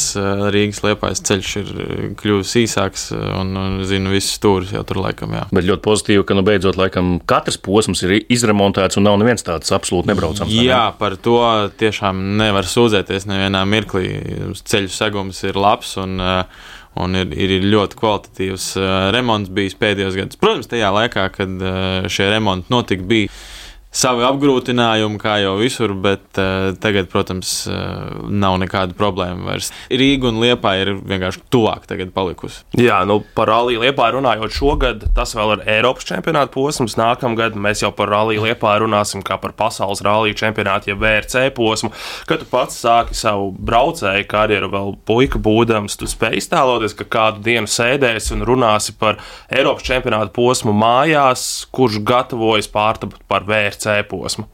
Rīgas 0.55 0.83
liepais 0.85 1.23
ceļš 1.27 1.51
ir 1.61 1.73
kļuvis 2.21 2.55
īsāks, 2.63 3.09
un, 3.15 3.53
un 3.61 3.77
zinu, 3.89 4.13
visus 4.15 4.37
stūrus 4.39 4.73
jau 4.75 4.83
tur 4.87 5.01
laikam, 5.05 5.35
jā. 5.37 5.45
Bet 5.55 5.67
ļoti 5.69 5.85
pozitīvi, 5.85 6.25
ka, 6.29 6.37
nu, 6.39 6.45
beidzot, 6.47 6.79
laikam, 6.81 7.17
katrs 7.29 7.61
posms 7.63 8.05
ir 8.07 8.17
izremontēts 8.23 9.01
un 9.01 9.07
nav 9.09 9.19
neviens 9.21 9.47
tāds 9.47 9.75
absolūti 9.75 10.11
nebraucams. 10.13 10.53
Jā, 10.53 10.87
ne? 10.91 10.97
par 11.01 11.19
to 11.21 11.39
tiešām 11.81 12.23
nevar 12.41 12.69
sūdzēties 12.69 13.29
nevienā 13.31 13.65
mirklī. 13.69 14.09
Ceļu 14.57 14.93
segums 14.93 15.43
ir 15.47 15.59
labs 15.61 15.97
un, 16.03 16.19
un 16.21 17.21
ir, 17.21 17.37
ir 17.37 17.59
ļoti 17.67 18.01
kvalitatīvs 18.01 18.73
remonts 19.17 19.53
bijis 19.53 19.79
pēdējos 19.81 20.19
gados. 20.19 20.41
Protams, 20.41 20.71
tajā 20.73 20.91
laikā, 20.97 21.29
kad 21.37 21.69
šie 22.13 22.33
remonti 22.33 22.73
notika, 22.73 23.07
bija 23.07 23.33
savi 23.97 24.25
apgrūtinājumi, 24.27 25.21
kā 25.21 25.39
jau 25.43 25.55
visur, 25.61 25.95
bet 25.97 26.41
uh, 26.41 26.71
tagad, 26.83 27.09
protams, 27.13 27.53
uh, 27.71 28.27
nav 28.29 28.59
nekāda 28.63 28.97
problēma 28.97 29.51
vairs. 29.51 29.73
Rīga 29.91 30.31
un 30.31 30.41
Liepa 30.43 30.75
ir 30.81 30.93
vienkārši 31.01 31.45
tuvāk 31.53 31.87
tagad 31.89 32.13
palikusi. 32.17 32.63
Jā, 32.79 33.01
nu 33.09 33.21
par 33.37 33.51
Rallija 33.53 33.87
Liepā 33.87 34.11
runājot 34.15 34.55
šogad, 34.57 35.07
tas 35.17 35.33
vēl 35.37 35.57
ir 35.57 35.65
Eiropas 35.79 36.07
čempionāta 36.09 36.53
posms. 36.55 36.99
Nākamgad 37.01 37.57
mēs 37.61 37.85
jau 37.85 37.93
par 37.97 38.13
Rallija 38.13 38.45
Liepā 38.45 38.77
runāsim 38.83 39.25
kā 39.27 39.39
par 39.41 39.55
pasaules 39.57 40.03
rallija 40.05 40.37
čempionātu, 40.43 40.93
ja 40.93 40.99
VRC 41.01 41.47
posmu. 41.57 41.93
Kad 42.29 42.43
tu 42.43 42.51
pats 42.51 42.77
sāki 42.83 43.17
savu 43.17 43.51
braucēju 43.57 44.29
karjeru, 44.31 44.71
vēl 44.73 44.95
puika 45.09 45.41
būdams, 45.43 45.99
tu 45.99 46.09
spēj 46.11 46.41
iztēloties, 46.43 46.97
ka 46.99 47.09
kādu 47.17 47.45
dienu 47.47 47.71
sēdēsi 47.71 48.35
un 48.37 48.45
runāsi 48.49 48.97
par 49.01 49.21
Eiropas 49.53 49.87
čempionāta 49.87 50.33
posmu 50.37 50.75
mājās, 50.77 51.67
kurš 51.75 52.01
gatavojas 52.07 52.69
pārtapt 52.73 53.23
par 53.31 53.47
VRC. 53.49 53.86
C 53.87 54.03
posmu? 54.11 54.51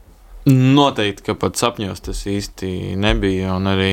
Noteikti, 0.49 1.23
ka 1.29 1.37
pat 1.39 1.55
sapņos 1.59 2.03
tas 2.03 2.25
īsti 2.27 2.97
nebija. 2.99 3.55
Un 3.55 3.69
arī 3.71 3.91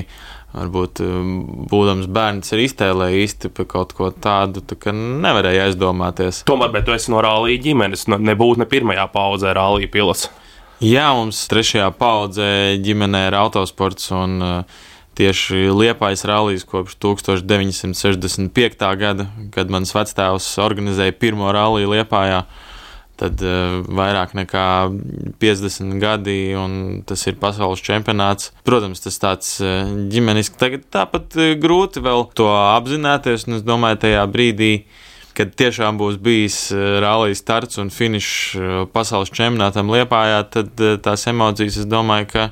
varbūt 0.51 1.03
um, 1.05 1.31
būdams 1.71 2.09
bērns 2.11 2.51
ar 2.57 2.63
iztēlē 2.65 3.11
īsti 3.21 3.53
par 3.55 3.69
kaut 3.71 3.95
ko 3.95 4.11
tādu, 4.11 4.63
tā 4.67 4.79
ka 4.79 4.95
nevarēja 4.95 5.69
aizdomāties. 5.69 6.43
Tomēr, 6.49 6.73
bet 6.75 6.89
tu 6.89 6.95
esi 6.97 7.13
no 7.15 7.23
rallija 7.23 7.63
ģimenes, 7.69 8.09
nebūtu 8.11 8.65
ne 8.65 8.67
pirmajā 8.71 9.07
paudzē 9.15 9.55
rallija 9.55 9.91
pilots. 9.93 10.27
Jā, 10.83 11.11
mums 11.15 11.45
trešajā 11.53 11.91
paudzē 12.01 12.51
ģimenē 12.83 13.27
ir 13.29 13.37
autosports 13.37 14.11
un 14.17 14.39
uh, 14.43 14.81
tieši 15.21 15.69
Liepais 15.77 16.25
rallies 16.27 16.65
kopš 16.67 16.97
1965. 17.05 18.87
gada, 18.99 19.29
kad 19.55 19.71
mans 19.71 19.95
vectēvs 19.95 20.51
organizēja 20.65 21.15
pirmo 21.21 21.53
ralliju 21.55 21.93
Liepājā 21.95 22.43
tad 23.21 23.43
uh, 23.45 23.81
vairāk 23.85 24.33
nekā 24.39 24.67
50 25.43 26.01
gadi, 26.03 26.39
un 26.57 27.03
tas 27.07 27.23
ir 27.29 27.39
pasaules 27.41 27.83
čempionāts. 27.85 28.51
Protams, 28.67 29.03
tas 29.05 29.21
tāds 29.21 29.53
uh, 29.65 29.85
ģimenisks, 30.13 30.59
tagad 30.61 30.87
tāpat 30.93 31.37
uh, 31.39 31.53
grūti 31.61 32.03
vēl 32.05 32.27
to 32.39 32.49
apzināties, 32.51 33.47
un 33.49 33.61
es 33.61 33.67
domāju, 33.67 34.03
tajā 34.07 34.27
brīdī. 34.33 34.75
Kad 35.37 35.53
tiešām 35.57 35.97
būs 35.97 36.17
bijis 36.21 36.57
rallija 37.01 37.39
starts 37.39 37.79
un 37.81 37.89
finišs 37.95 38.89
pasaules 38.93 39.31
čempionātam 39.33 39.89
Liepājā, 39.89 40.41
tad 40.53 40.83
tās 41.05 41.29
emocijas, 41.31 41.79
es 41.81 41.87
domāju, 41.89 42.27
ka 42.33 42.49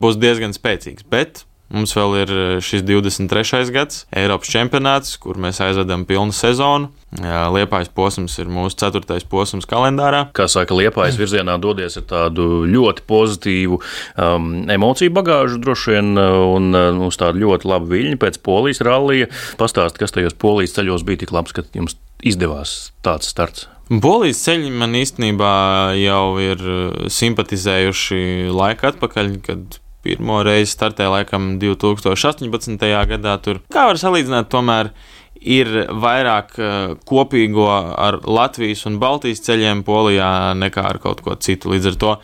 būs 0.00 0.20
diezgan 0.22 0.54
spēcīgas. 0.54 1.08
Bet 1.10 1.42
Mums 1.72 1.94
vēl 1.96 2.14
ir 2.20 2.30
šis 2.60 2.82
23. 2.84 3.70
gads, 3.72 4.02
Eiropas 4.12 4.50
čempionāts, 4.52 5.14
kur 5.16 5.38
mēs 5.40 5.60
aizvedam 5.64 6.04
pilnu 6.04 6.34
sezonu. 6.36 6.90
Liepais 7.20 7.90
posms 7.92 8.38
ir 8.40 8.48
mūsu 8.48 8.78
ceturtais 8.80 9.26
posms 9.28 9.66
kalendārā. 9.68 10.24
Kā 10.32 10.46
saka, 10.48 10.72
Liepais 10.78 11.18
virzienā 11.20 11.58
dodies 11.60 11.98
ar 12.00 12.06
tādu 12.08 12.62
ļoti 12.64 13.04
pozitīvu 13.08 13.76
um, 13.76 14.48
emociju 14.72 15.12
bagāžu, 15.12 15.60
droši 15.60 15.92
vien, 15.92 16.14
un 16.16 16.72
uh, 16.72 17.02
uz 17.04 17.20
tādu 17.20 17.44
ļoti 17.44 17.68
labu 17.68 17.92
viļņu 17.92 18.22
pēc 18.22 18.40
polijas 18.46 18.80
rallija. 18.86 19.28
Pastāst, 19.60 20.00
kas 20.00 20.16
tajos 20.16 20.38
polijas 20.40 20.72
ceļos 20.78 21.04
bija 21.04 21.20
tik 21.26 21.36
labs, 21.36 21.52
ka 21.52 21.66
jums 21.76 21.98
izdevās 22.24 22.94
tāds 23.04 23.28
starts. 23.28 23.68
Polijas 23.92 24.40
ceļi 24.46 24.72
man 24.72 24.96
īstenībā 24.96 25.54
jau 26.00 26.26
ir 26.40 26.64
uh, 26.64 27.06
simpatizējuši 27.12 28.22
laika 28.56 28.94
atpakaļ, 28.94 29.34
kad 29.44 29.82
pirmo 30.02 30.40
reizi 30.46 30.72
startēja 30.72 31.12
laikam 31.12 31.56
2018. 31.62 32.86
gadā. 33.12 33.36
Tur, 33.42 33.60
kā 33.72 33.86
var 33.90 34.00
salīdzināt, 34.00 34.48
tomēr 34.52 34.94
ir 35.42 35.68
vairāk 35.90 36.54
uh, 36.58 36.94
kopīgo 37.08 37.66
ar 37.70 38.20
Latvijas 38.26 38.86
un 38.88 38.98
Baltijas 39.02 39.42
ceļiem 39.46 39.82
Polijā 39.86 40.52
nekā 40.58 40.86
ar 40.94 41.00
kaut 41.02 41.22
ko 41.24 41.36
citu. 41.36 41.72
Līdz 41.72 41.92
ar 41.92 42.00
to 42.02 42.14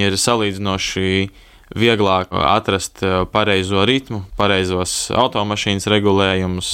ir 0.00 0.16
salīdzinoši 0.18 1.08
vieglāk 1.78 2.34
atrast 2.34 3.02
uh, 3.04 3.22
pareizo 3.30 3.84
ritmu, 3.88 4.24
pareizos 4.38 5.10
automašīnas 5.14 5.88
regulējumus, 5.90 6.72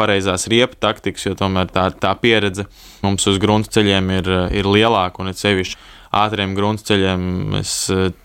pareizās 0.00 0.46
riepu 0.48 0.78
taktikas, 0.80 1.26
jo 1.28 1.36
tomēr 1.36 1.72
tā, 1.72 1.90
tā 1.92 2.12
pieredze 2.20 2.66
mums 3.04 3.26
uz 3.28 3.40
grunts 3.42 3.72
ceļiem 3.74 4.12
ir, 4.18 4.30
ir 4.62 4.68
lielāka 4.68 5.20
un 5.20 5.32
ir 5.32 5.40
sevišķi 5.40 5.80
ātriem 6.16 6.56
gruntsceļiem 6.58 7.26
mēs 7.54 7.74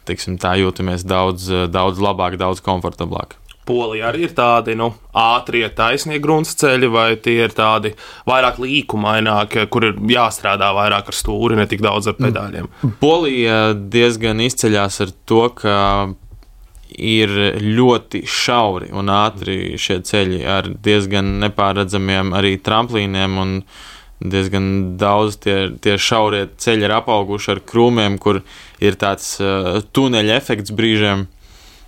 teiksim, 0.09 0.39
tā, 0.41 0.55
jūtamies 0.61 1.05
daudz, 1.05 1.51
daudz 1.69 2.01
labāk, 2.01 2.39
daudz 2.41 2.63
komfortablāk. 2.65 3.37
Polija 3.65 4.11
arī 4.11 4.27
ir 4.27 4.35
tādi 4.37 4.75
nu, 4.77 4.91
ātrie, 5.17 5.63
taisnie 5.73 6.19
gruntsceļi, 6.21 6.89
vai 6.93 7.07
tie 7.21 7.39
ir 7.47 7.55
tādi 7.55 7.95
vairāk 8.29 8.59
līkumaināki, 8.61 9.65
kur 9.73 9.89
ir 9.89 9.97
jāstrādā 10.11 10.69
vairāk 10.77 11.09
ar 11.09 11.17
stūri, 11.17 11.57
ne 11.57 11.65
tik 11.69 11.81
daudz 11.85 12.11
ar 12.11 12.19
pedāļiem. 12.19 12.69
Polija 13.01 13.73
diezgan 13.73 14.43
izceļas 14.45 15.01
ar 15.05 15.15
to, 15.25 15.41
ka 15.57 15.79
ir 16.95 17.31
ļoti 17.59 18.23
šauri 18.29 18.91
un 18.95 19.09
ātri 19.11 19.75
šie 19.81 19.99
ceļi 20.07 20.45
ar 20.47 20.69
diezgan 20.85 21.35
nepārredzamiem 21.43 22.31
arī 22.37 22.55
tramplīniem 22.63 23.41
diezgan 24.19 24.95
daudz 24.99 25.39
tie, 25.43 25.57
tie 25.83 25.97
šaurie 25.99 26.45
ceļi 26.61 26.87
ir 26.87 26.93
apauguši 26.95 27.51
ar 27.55 27.61
krūmiem, 27.67 28.17
kur 28.21 28.41
ir 28.83 28.97
tāds 28.99 29.35
uh, 29.43 29.81
tuneļa 29.95 30.37
efekts 30.39 30.73
brīžiem. 30.75 31.27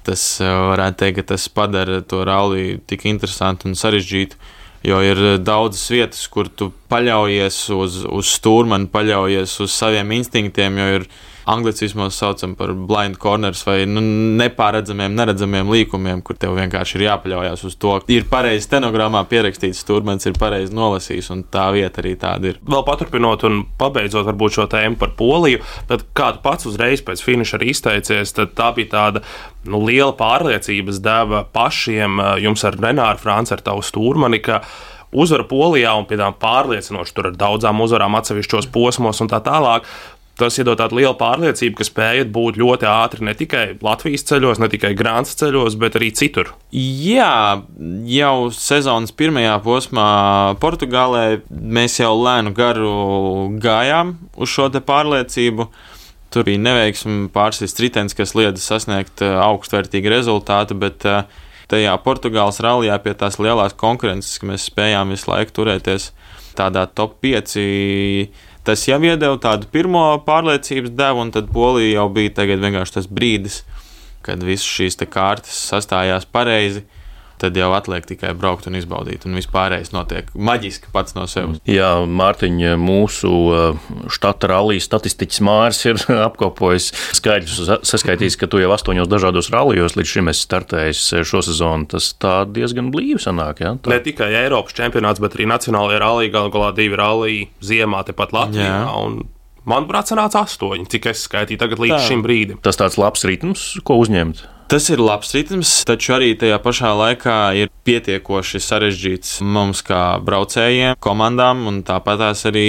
Tas 0.07 0.23
uh, 0.39 0.51
varētu 0.71 1.01
teikt, 1.03 1.19
ka 1.19 1.33
tas 1.33 1.47
padara 1.51 1.99
to 2.01 2.23
ralliju 2.27 2.79
tik 2.87 3.05
interesantu 3.09 3.69
un 3.69 3.75
sarežģītu. 3.77 4.39
Jo 4.87 5.01
ir 5.03 5.19
daudzas 5.41 5.87
vietas, 5.91 6.21
kur 6.31 6.47
tu 6.47 6.69
paļaujies 6.91 7.57
uz, 7.75 8.03
uz 8.07 8.29
stūrmani, 8.37 8.87
paļaujies 8.93 9.57
uz 9.65 9.73
saviem 9.73 10.13
instinktiem, 10.15 10.77
jo 10.79 10.85
ir 10.99 11.07
ielikās 11.07 11.36
anglicismos 11.47 12.17
saucam 12.19 12.55
par 12.59 12.73
blind 12.73 13.17
corners 13.21 13.63
vai 13.67 13.81
nu, 13.89 14.01
nepārredzamiem, 14.39 15.15
neredzamiem 15.15 15.69
līkumiem, 15.71 16.21
kur 16.25 16.37
tev 16.39 16.57
vienkārši 16.57 16.97
ir 16.99 17.05
jāpaļaujas 17.07 17.63
uz 17.69 17.77
to. 17.79 17.93
Ir 18.11 18.27
pareizi 18.31 18.65
stenogrammā 18.67 19.23
pierakstīts, 19.31 19.81
stūrmens 19.85 20.27
ir 20.27 20.35
pareizi 20.39 20.75
nolasījis, 20.75 21.31
un 21.35 21.45
tā 21.53 21.69
vieta 21.75 22.03
arī 22.03 22.15
tāda 22.19 22.51
ir. 22.51 22.59
Vēl 22.67 22.83
paturpinot 22.87 23.47
un 23.47 23.61
pabeidzot 23.79 24.27
varbūt 24.27 24.57
šo 24.59 24.67
tēmu 24.71 24.99
par 24.99 25.15
Poliju, 25.17 25.63
tad 25.89 26.03
kā 26.17 26.33
tu 26.35 26.43
pats 26.43 26.67
uzreiz 26.69 27.03
pēc 27.05 27.23
finiša 27.23 27.57
arī 27.59 27.71
izteicies, 27.73 28.35
tad 28.35 28.53
tā 28.57 28.73
bija 28.75 28.93
tāda 28.97 29.23
nu, 29.67 29.81
liela 29.87 30.13
pārliecības 30.17 31.01
deva 31.03 31.45
pašiem 31.55 32.21
jums 32.43 32.67
ar 32.67 32.77
Renāru 32.77 33.23
Franci, 33.23 33.55
ar 33.55 33.63
tavu 33.65 33.85
stūrmani 33.85 34.43
uzvara 35.15 35.45
Polijā 35.47 35.93
un 35.97 36.05
pie 36.07 36.17
tām 36.19 36.35
pārliecinoši 36.39 37.15
tur 37.15 37.31
ar 37.31 37.39
daudzām 37.39 37.81
uzvarām 37.83 38.17
atsevišķos 38.19 38.69
posmos 38.73 39.21
un 39.23 39.31
tā 39.31 39.39
tālāk 39.43 39.87
tas 40.37 40.57
iedod 40.59 40.77
tādu 40.79 40.99
lielu 40.99 41.15
pārliecību, 41.17 41.77
ka 41.79 41.87
spējat 41.87 42.29
būt 42.33 42.59
ļoti 42.61 42.87
ātri 42.89 43.25
ne 43.25 43.33
tikai 43.37 43.63
Latvijas 43.83 44.25
ceļos, 44.29 44.61
ne 44.61 44.69
tikai 44.71 44.93
Grāns 44.97 45.33
ceļos, 45.39 45.77
bet 45.81 45.97
arī 45.99 46.11
citur. 46.15 46.53
Jā, 46.73 47.63
jau 48.11 48.35
sezonas 48.53 49.13
pirmajā 49.17 49.57
posmā 49.65 50.07
Portugālē 50.61 51.25
mēs 51.49 51.99
jau 52.01 52.13
lēnu 52.19 52.53
garu 52.57 52.93
gājām 53.63 54.17
uz 54.37 54.53
šo 54.53 54.69
pārliecību. 54.77 55.69
Tur 56.33 56.43
bija 56.43 56.59
neveiksmi 56.59 57.29
pārsvars 57.33 57.75
tritens, 57.77 58.15
kas 58.17 58.35
liedza 58.35 58.59
sasniegt 58.59 59.23
uh, 59.23 59.37
augstvērtīgu 59.45 60.11
rezultātu, 60.11 60.75
bet 60.77 61.05
uh, 61.07 61.23
tajā 61.71 61.93
Portugāles 62.03 62.59
rallijā 62.63 62.97
pie 63.03 63.13
tās 63.17 63.39
lielās 63.39 63.75
konkurences, 63.79 64.35
ka 64.41 64.49
mēs 64.51 64.67
spējām 64.67 65.15
visu 65.15 65.31
laiku 65.31 65.55
turēties 65.61 66.11
tādā 66.57 66.83
top 66.97 67.15
5 67.23 67.55
tas 68.67 68.83
jau 68.89 68.99
iedeva 69.07 69.37
tādu 69.41 69.69
pirmo 69.71 70.03
pārliecības 70.27 70.91
devu, 70.97 71.23
un 71.23 71.33
tad 71.35 71.47
Polija 71.53 72.01
jau 72.01 72.07
bija 72.11 72.33
tas 72.97 73.07
brīdis, 73.07 73.61
kad 74.25 74.43
visas 74.43 74.67
šīs 74.67 74.99
kārtas 75.07 75.55
sastājās 75.71 76.27
pareizi 76.27 76.83
tad 77.41 77.57
jau 77.57 77.69
atliek 77.77 78.05
tikai 78.07 78.33
braukt 78.37 78.67
un 78.69 78.77
izbaudīt, 78.79 79.25
un 79.27 79.37
viss 79.37 79.49
pārējais 79.51 79.93
notiek 79.93 80.29
maģiski 80.33 80.91
pats 80.93 81.15
no 81.17 81.25
sevis. 81.29 81.61
Jā, 81.69 81.91
Mārtiņa, 82.07 82.75
mūsu 82.81 83.31
uh, 83.51 83.87
štata 84.13 84.51
rallija 84.51 84.83
statistiķis 84.85 85.43
Mārs 85.45 85.83
ir 85.89 86.01
apkopojis 86.27 86.89
skaidrs, 87.17 87.59
saskaitījis, 87.87 88.39
ka 88.41 88.49
tu 88.51 88.61
jau 88.61 88.73
astoņos 88.75 89.09
dažādos 89.11 89.51
rallijos 89.53 89.97
līdz 89.99 90.13
šim 90.17 90.33
esi 90.33 90.45
startējis 90.47 91.05
šo 91.27 91.43
sezonu. 91.45 91.89
Tas 91.93 92.11
tā 92.19 92.41
diezgan 92.49 92.91
blīvi 92.93 93.21
sanāk. 93.23 93.63
Ja? 93.63 93.75
Tā. 93.77 93.93
Ne 93.93 94.01
tikai 94.03 94.31
Eiropas 94.43 94.75
čempionāts, 94.77 95.21
bet 95.23 95.37
arī 95.37 95.49
Nacionālajā 95.49 96.03
rallija, 96.03 96.35
galu 96.37 96.53
galā 96.53 96.73
divi 96.77 96.99
rallija 96.99 97.49
ziemā 97.63 98.03
tepat 98.07 98.35
Latvijā. 98.35 98.77
Jā. 98.83 99.33
Manuprāt, 99.67 100.07
sanāca 100.07 100.45
astoņi, 100.45 100.85
cik 100.93 101.09
es 101.11 101.25
skaitīju 101.27 101.59
tagad 101.59 101.81
līdz 101.83 101.97
tā. 101.97 102.03
šim 102.07 102.21
brīdim. 102.23 102.61
Tas 102.63 102.79
tāds 102.79 102.95
labs 102.99 103.25
ritms, 103.27 103.73
ko 103.87 103.97
uzņemt. 103.99 104.45
Tas 104.67 104.89
ir 104.91 104.99
labs 104.99 105.29
ritms, 105.31 105.69
taču 105.87 106.11
arī 106.17 106.33
tajā 106.35 106.57
pašā 106.59 106.89
laikā 106.91 107.35
ir 107.55 107.69
pietiekoši 107.87 108.59
sarežģīts 108.59 109.37
mums 109.47 109.79
kā 109.87 110.17
braucējiem, 110.19 110.97
komandām, 110.99 111.61
un 111.69 111.77
tāpat 111.87 112.25
arī 112.49 112.65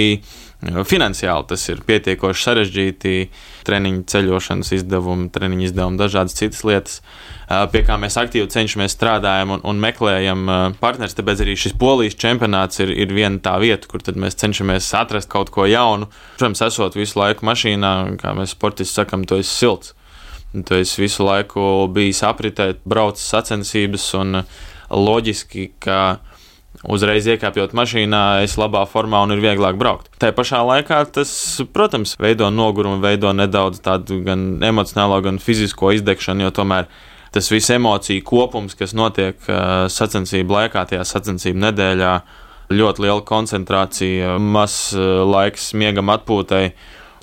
finansiāli 0.87 1.49
tas 1.49 1.67
ir 1.67 1.81
pietiekoši 1.83 2.45
sarežģīti. 2.45 3.17
Treniņu 3.67 4.05
ceļošanas 4.09 4.71
izdevumi, 4.79 5.27
treniņu 5.35 5.67
izdevumi, 5.67 5.99
dažādas 5.99 6.39
citas 6.39 6.63
lietas, 6.63 6.95
pie 7.75 7.83
kā 7.83 7.99
mēs 7.99 8.15
aktīvi 8.23 8.47
cenšamies 8.55 8.95
strādājam 8.95 9.57
un, 9.57 9.67
un 9.67 9.83
meklējam 9.83 10.47
partneri. 10.79 11.19
Tāpēc 11.19 11.43
arī 11.43 11.59
šis 11.59 11.75
polijas 11.83 12.15
čempionāts 12.15 12.79
ir, 12.79 12.95
ir 12.95 13.11
viena 13.11 13.43
tā 13.43 13.59
vieta, 13.59 13.91
kur 13.91 14.07
mēs 14.15 14.39
cenšamies 14.39 14.87
atrast 15.03 15.27
kaut 15.35 15.51
ko 15.51 15.67
jaunu. 15.67 16.07
Protams, 16.39 16.63
esot 16.71 16.95
visu 16.95 17.19
laiku 17.19 17.43
mašīnā, 17.51 17.95
kā 18.23 18.33
mēs 18.39 18.55
sportisti 18.55 19.03
sakam, 19.03 19.27
to 19.27 19.43
ir 19.43 19.47
silts. 19.47 19.97
Tu 20.49 20.79
esi 20.81 21.03
visu 21.03 21.27
laiku 21.27 21.61
bijis 21.93 22.23
apritē, 22.25 22.71
braucis 22.89 23.27
sacensības, 23.29 24.07
un 24.17 24.41
loģiski, 24.89 25.67
ka 25.83 25.99
uzreiz 26.89 27.27
iekāpjot 27.29 27.75
mašīnā, 27.77 28.41
es 28.45 28.55
labā 28.57 28.81
formā 28.89 29.21
un 29.25 29.35
ir 29.35 29.43
vieglāk 29.43 29.77
braukt. 29.77 30.09
Tā 30.21 30.31
pašā 30.33 30.61
laikā 30.65 31.03
tas, 31.13 31.31
protams, 31.75 32.15
veido 32.21 32.49
nogurumu, 32.53 33.01
veido 33.03 33.33
nedaudz 33.35 33.81
tādu 33.85 34.21
gan 34.25 34.63
emocionālo, 34.65 35.19
gan 35.25 35.39
fizisko 35.43 35.93
izdegšanu, 35.97 36.47
jo 36.47 36.53
tomēr 36.61 36.89
tas 37.35 37.49
viss 37.51 37.69
emociju 37.75 38.25
kopums, 38.25 38.77
kas 38.79 38.95
notiek 38.97 39.37
sacensību 39.93 40.55
laikā, 40.55 40.87
tajā 40.89 41.05
sacensību 41.05 41.61
nedēļā, 41.67 42.13
ļoti 42.73 43.05
liela 43.05 43.21
koncentrācija, 43.25 44.37
mazs 44.41 44.95
laiks 45.29 45.73
miegam 45.77 46.09
atpūtai 46.13 46.63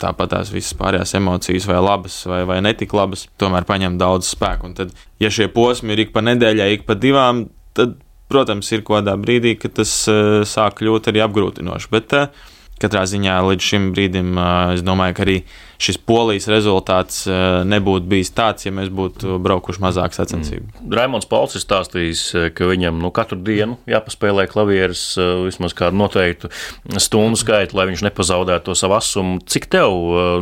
Tāpat 0.00 0.32
tās 0.34 0.50
visas 0.52 0.76
pārējās 0.76 1.14
emocijas, 1.16 1.66
vai 1.70 1.78
labas, 1.80 2.18
vai, 2.28 2.42
vai 2.48 2.58
netik 2.64 2.92
labas, 2.96 3.26
tomēr 3.40 3.64
paņem 3.68 3.96
daudz 4.00 4.28
spēku. 4.34 4.68
Un 4.68 4.74
tad, 4.76 4.92
ja 5.22 5.30
šie 5.32 5.48
posmi 5.52 5.94
ir 5.94 6.04
ik 6.04 6.12
pa 6.12 6.24
nedēļai, 6.24 6.68
ik 6.74 6.84
pa 6.88 6.98
divām, 7.00 7.46
tad, 7.76 7.96
protams, 8.32 8.68
ir 8.74 8.84
kaut 8.84 9.00
kādā 9.00 9.16
brīdī, 9.20 9.54
kad 9.60 9.76
tas 9.78 9.92
uh, 10.12 10.42
sāk 10.48 10.80
kļūt 10.82 11.08
arī 11.12 11.24
apgrūtinoši. 11.24 11.90
Bet 11.94 12.16
uh, 12.18 12.28
katrā 12.82 13.06
ziņā 13.08 13.38
līdz 13.46 13.70
šim 13.70 13.88
brīdim 13.96 14.34
uh, 14.36 14.74
es 14.76 14.84
domāju, 14.84 15.16
ka 15.16 15.24
arī 15.24 15.38
šis 15.82 15.98
polijas 15.98 16.48
rezultāts 16.50 17.24
eh, 17.28 17.62
nebūtu 17.68 18.08
bijis 18.10 18.32
tāds, 18.36 18.66
ja 18.66 18.72
mēs 18.74 18.90
būtu 18.92 19.38
braukuši 19.42 19.82
mazāk 19.82 20.16
sacensību. 20.16 20.68
Mm. 20.80 20.94
Raimons 20.96 21.28
Pauls 21.28 21.56
ir 21.56 21.64
stāstījis, 21.64 22.22
eh, 22.34 22.48
ka 22.56 22.68
viņam 22.70 23.00
nu, 23.02 23.12
katru 23.14 23.38
dienu 23.44 23.78
jāpaspēlē 23.90 24.46
klavieres 24.50 25.02
eh, 25.20 25.32
vismaz 25.46 25.76
kādu 25.76 26.00
noteiktu 26.00 26.50
stundu 27.02 27.40
skaitu, 27.40 27.76
lai 27.78 27.88
viņš 27.90 28.06
nepazaudētu 28.08 28.70
to 28.70 28.78
savu 28.78 28.96
asumu. 28.98 29.38
Cik 29.46 29.68
tev 29.72 29.92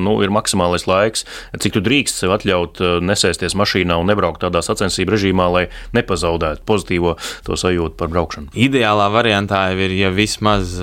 nu, 0.00 0.16
ir 0.24 0.32
maksimālais 0.34 0.86
laiks, 0.88 1.24
cik 1.60 1.74
tu 1.76 1.82
drīkst 1.84 2.22
sev 2.22 2.34
atļaut 2.34 2.80
nesēsties 3.04 3.56
mašīnā 3.58 3.96
un 4.00 4.08
nebraukt 4.10 4.42
tādā 4.44 4.62
sacensību 4.64 5.14
režīmā, 5.14 5.48
lai 5.52 5.64
nepazaudētu 5.96 6.64
pozitīvo 6.68 7.16
to 7.46 7.58
sajūtu 7.58 7.98
par 7.98 8.12
braukšanu? 8.12 8.52
Ideālā 8.54 9.10
variantā 9.14 9.66
ir, 9.74 9.94
ja 9.98 10.12
vismaz 10.14 10.76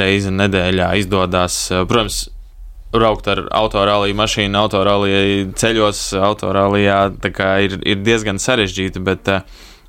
reizi 0.00 0.32
nedēļā 0.34 0.92
izdodas, 1.02 1.62
protams, 1.90 2.28
braukt 2.94 3.28
ar 3.30 3.44
autorāliju 3.54 4.16
mašīnu, 4.18 4.58
autorālijai 4.64 5.34
ceļos, 5.58 6.02
autorālijā 6.18 7.00
ir, 7.64 7.76
ir 7.86 8.00
diezgan 8.06 8.40
sarežģīti, 8.42 9.02
bet 9.06 9.30
uh, 9.30 9.44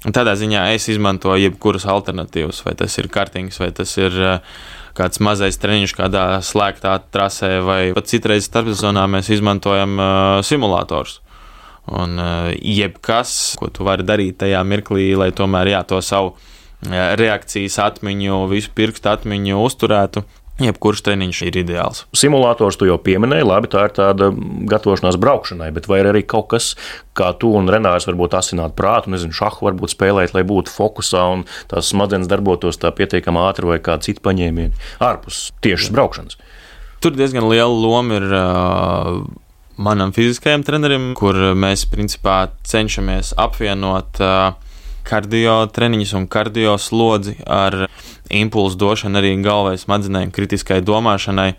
tādā 0.09 0.35
ziņā 0.37 0.67
es 0.75 0.87
izmantoju 0.93 1.47
jebkuras 1.47 1.87
alternatīvas, 1.89 2.61
vai 2.67 2.75
tas 2.77 2.97
ir 3.01 3.09
kartings, 3.13 3.59
vai 3.61 3.71
tas 3.75 3.95
ir 3.97 4.15
uh, 4.21 4.61
kāds 4.97 5.21
mazais 5.23 5.57
treniņš 5.61 5.95
kādā 5.97 6.25
slēgtā 6.45 6.97
trasē, 7.13 7.57
vai 7.65 7.81
pat 7.97 8.09
citreiz 8.11 8.45
starpzonā 8.49 9.07
mēs 9.09 9.31
izmantojam 9.33 9.97
uh, 9.97 10.39
simulators. 10.45 11.19
Un 11.91 12.19
jebkas, 12.61 13.55
ko 13.57 13.67
tu 13.73 13.83
vari 13.87 14.05
darīt 14.05 14.37
tajā 14.43 14.59
mirklī, 14.63 15.07
lai 15.17 15.31
tomēr 15.33 15.71
jā, 15.71 15.79
to 15.89 15.97
savu 16.05 16.35
reakcijas 17.17 17.79
atmiņu, 17.81 18.37
visu 18.51 18.69
pirkstu 18.77 19.09
atmiņu 19.09 19.57
uzturētu, 19.65 20.21
Jebkurš 20.67 21.04
treniņš 21.06 21.41
ir 21.47 21.60
ideāls. 21.63 22.06
Simulators 22.17 22.78
tu 22.80 22.88
jau 22.89 22.97
pieminēji, 23.02 23.47
labi, 23.47 23.69
tā 23.71 23.86
ir 23.88 23.95
tāda 23.97 24.32
gatavošanās 24.71 25.19
braukšanai, 25.21 25.71
bet 25.76 25.89
vai 25.91 26.02
ir 26.04 26.12
arī 26.12 26.24
kaut 26.28 26.50
kas, 26.54 26.71
kā 27.17 27.32
tu 27.41 27.52
un 27.58 27.69
Renārs 27.71 28.08
varbūt 28.10 28.38
asināt 28.39 28.76
prātu, 28.78 29.13
nezinu, 29.13 29.36
šahu 29.36 29.67
varbūt 29.69 29.95
spēlēt, 29.95 30.36
lai 30.38 30.45
būtu 30.47 30.74
fokusā 30.74 31.28
un 31.36 31.45
tās 31.71 31.91
smadzenes 31.93 32.32
darbotos 32.32 32.82
tā 32.82 32.93
pietiekami 32.95 33.43
ātri 33.43 33.69
vai 33.74 33.80
kā 33.84 34.00
citi 34.04 34.24
paņēmieni 34.24 34.89
ārpus 35.04 35.50
tiešas 35.65 35.93
braukšanas? 35.95 36.41
Tur 37.02 37.15
diezgan 37.17 37.47
liela 37.50 37.71
loma 37.74 38.19
ir. 38.19 38.28
Uh, 38.30 39.24
manam 39.82 40.12
fiziskajam 40.13 40.62
trenerim, 40.65 41.12
kur 41.17 41.38
mēs 41.58 41.88
principā 41.89 42.52
cenšamies 42.67 43.34
apvienot 43.41 44.19
uh, 44.21 44.52
kardio 45.07 45.61
treniņus 45.73 46.13
un 46.19 46.27
kardio 46.31 46.77
slodzi 46.81 47.37
ar 47.47 47.85
impulsu 48.31 48.79
došanu 48.79 49.19
arī 49.21 49.33
galvai 49.43 49.77
smadzenēm, 49.79 50.31
kritiskai 50.35 50.81
domāšanai, 50.85 51.53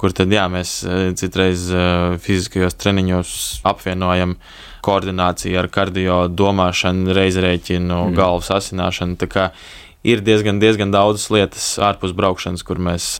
kur 0.00 0.14
tad 0.16 0.32
jā, 0.34 0.48
mēs 0.52 0.80
eh, 0.84 1.04
citreiz 1.18 1.68
eh, 1.70 2.18
fiziskajos 2.22 2.76
treniņos 2.80 3.36
apvienojam 3.68 4.36
koordināciju 4.82 5.60
ar 5.60 5.70
kardio 5.70 6.18
domāšanu, 6.28 7.14
reizrēķinu, 7.14 7.94
mm. 8.08 8.18
galvas 8.18 8.50
asināšanu. 8.58 9.16
Tā 9.20 9.30
kā 9.30 9.48
ir 10.02 10.24
diezgan, 10.26 10.58
diezgan 10.62 10.90
daudz 10.94 11.28
lietas 11.30 11.76
ārpus 11.78 12.16
braukšanas, 12.18 12.66
kur 12.66 12.82
mēs 12.82 13.14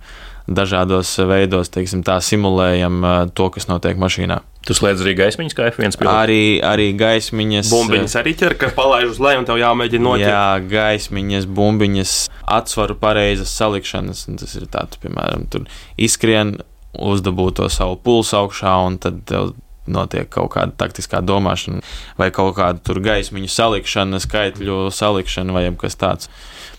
dažādos 0.56 1.10
veidos 1.28 1.72
teiksim, 1.72 2.04
tā, 2.06 2.18
simulējam 2.24 2.98
uh, 3.02 3.14
to, 3.34 3.48
kas 3.54 3.68
notiek 3.70 4.00
mašīnā. 4.00 4.40
Tu 4.62 4.76
slēdz 4.78 5.02
arī 5.02 5.16
gaismiņas, 5.18 5.56
kā 5.58 5.66
F1 5.72 5.96
pilots. 5.98 6.14
Arī, 6.14 6.42
arī 6.62 6.92
gaismiņas. 6.94 7.70
Bumbiņas 7.72 8.14
arī 8.20 8.34
ķer, 8.38 8.54
ka 8.60 8.70
palaiž 8.76 9.16
uz 9.16 9.18
leju 9.22 9.42
un 9.42 9.48
tev 9.48 9.58
jāmēģina 9.58 10.06
noķert. 10.06 10.28
Jā, 10.28 10.44
gaismiņas, 10.70 11.48
bumbiņas, 11.56 12.12
atsvaru 12.60 12.94
pareizas 13.02 13.54
salikšanas. 13.58 14.28
Tas 14.38 14.54
ir 14.60 14.68
tāds, 14.70 15.00
piemēram, 15.02 15.48
tur 15.50 15.66
izskrien, 15.98 16.60
uzdabū 16.94 17.50
to 17.58 17.66
savu 17.72 17.98
pulsu 18.04 18.38
augšā 18.38 18.76
un 18.86 19.00
tad 19.02 19.24
tev 19.26 19.54
notiek 19.90 20.28
kaut 20.30 20.52
kāda 20.54 20.74
taktiskā 20.84 21.22
domāšana, 21.24 21.82
vai 22.18 22.30
kaut 22.34 22.56
kāda 22.58 22.98
gaismiņu 23.02 23.50
salikšana, 23.50 24.22
skaitļu 24.22 24.86
salikšana 24.94 25.54
vai 25.56 25.66
kas 25.78 25.98
tāds. 25.98 26.30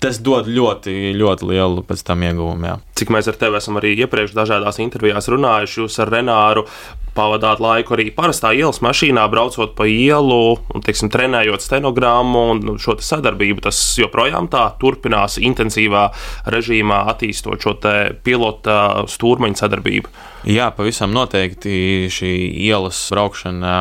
Tas 0.04 0.20
dod 0.20 0.50
ļoti, 0.52 1.14
ļoti 1.16 1.48
lielu 1.48 1.84
pēc 1.88 2.02
tam 2.08 2.26
ieguvumu. 2.28 2.68
Jā. 2.68 2.80
Cik 3.00 3.14
mēs 3.16 3.30
ar 3.32 3.38
tevi 3.40 3.60
esam 3.60 3.80
arī 3.80 3.94
iepriekš 4.04 4.36
dažādās 4.36 4.82
intervijās 4.84 5.30
runājuši, 5.32 5.80
jūs 5.80 6.00
ar 6.04 6.12
Renāru 6.12 6.66
pavadāt 7.14 7.62
laiku 7.62 7.96
arī 7.96 8.10
parastā 8.16 8.52
ielas 8.58 8.82
mašīnā, 8.84 9.24
braucot 9.32 9.76
pa 9.78 9.86
ielu 9.90 10.40
un, 10.58 10.84
teiksim, 10.84 11.12
trenējot 11.14 11.64
stenogrammu 11.64 12.44
un 12.56 12.76
šo 12.82 12.98
sadarbību. 13.00 13.64
Tas 13.68 13.80
joprojām 14.02 14.50
tā 14.52 14.66
turpinās 14.82 15.38
intensīvā 15.42 16.08
režīmā, 16.52 17.04
attīstot 17.14 17.64
šo 17.64 17.78
pilota 18.26 18.78
stūrmaņa 19.10 19.64
sadarbību. 19.64 20.16
Jā, 20.44 20.68
pavisam 20.76 21.14
noteikti 21.16 22.10
šī 22.12 22.34
ielas 22.66 23.00
braukšana 23.14 23.76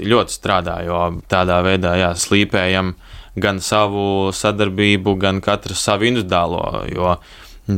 ļoti 0.00 0.32
strādā, 0.32 0.78
jo 0.86 1.00
tādā 1.28 1.58
veidā 1.66 1.92
jā, 2.00 2.10
slīpējam 2.16 2.94
gan 3.40 3.60
savu 3.60 4.30
sadarbību, 4.32 5.12
gan 5.20 5.42
katru 5.44 5.76
savu 5.76 6.08
individuālo. 6.08 6.62
Jo, 6.88 7.18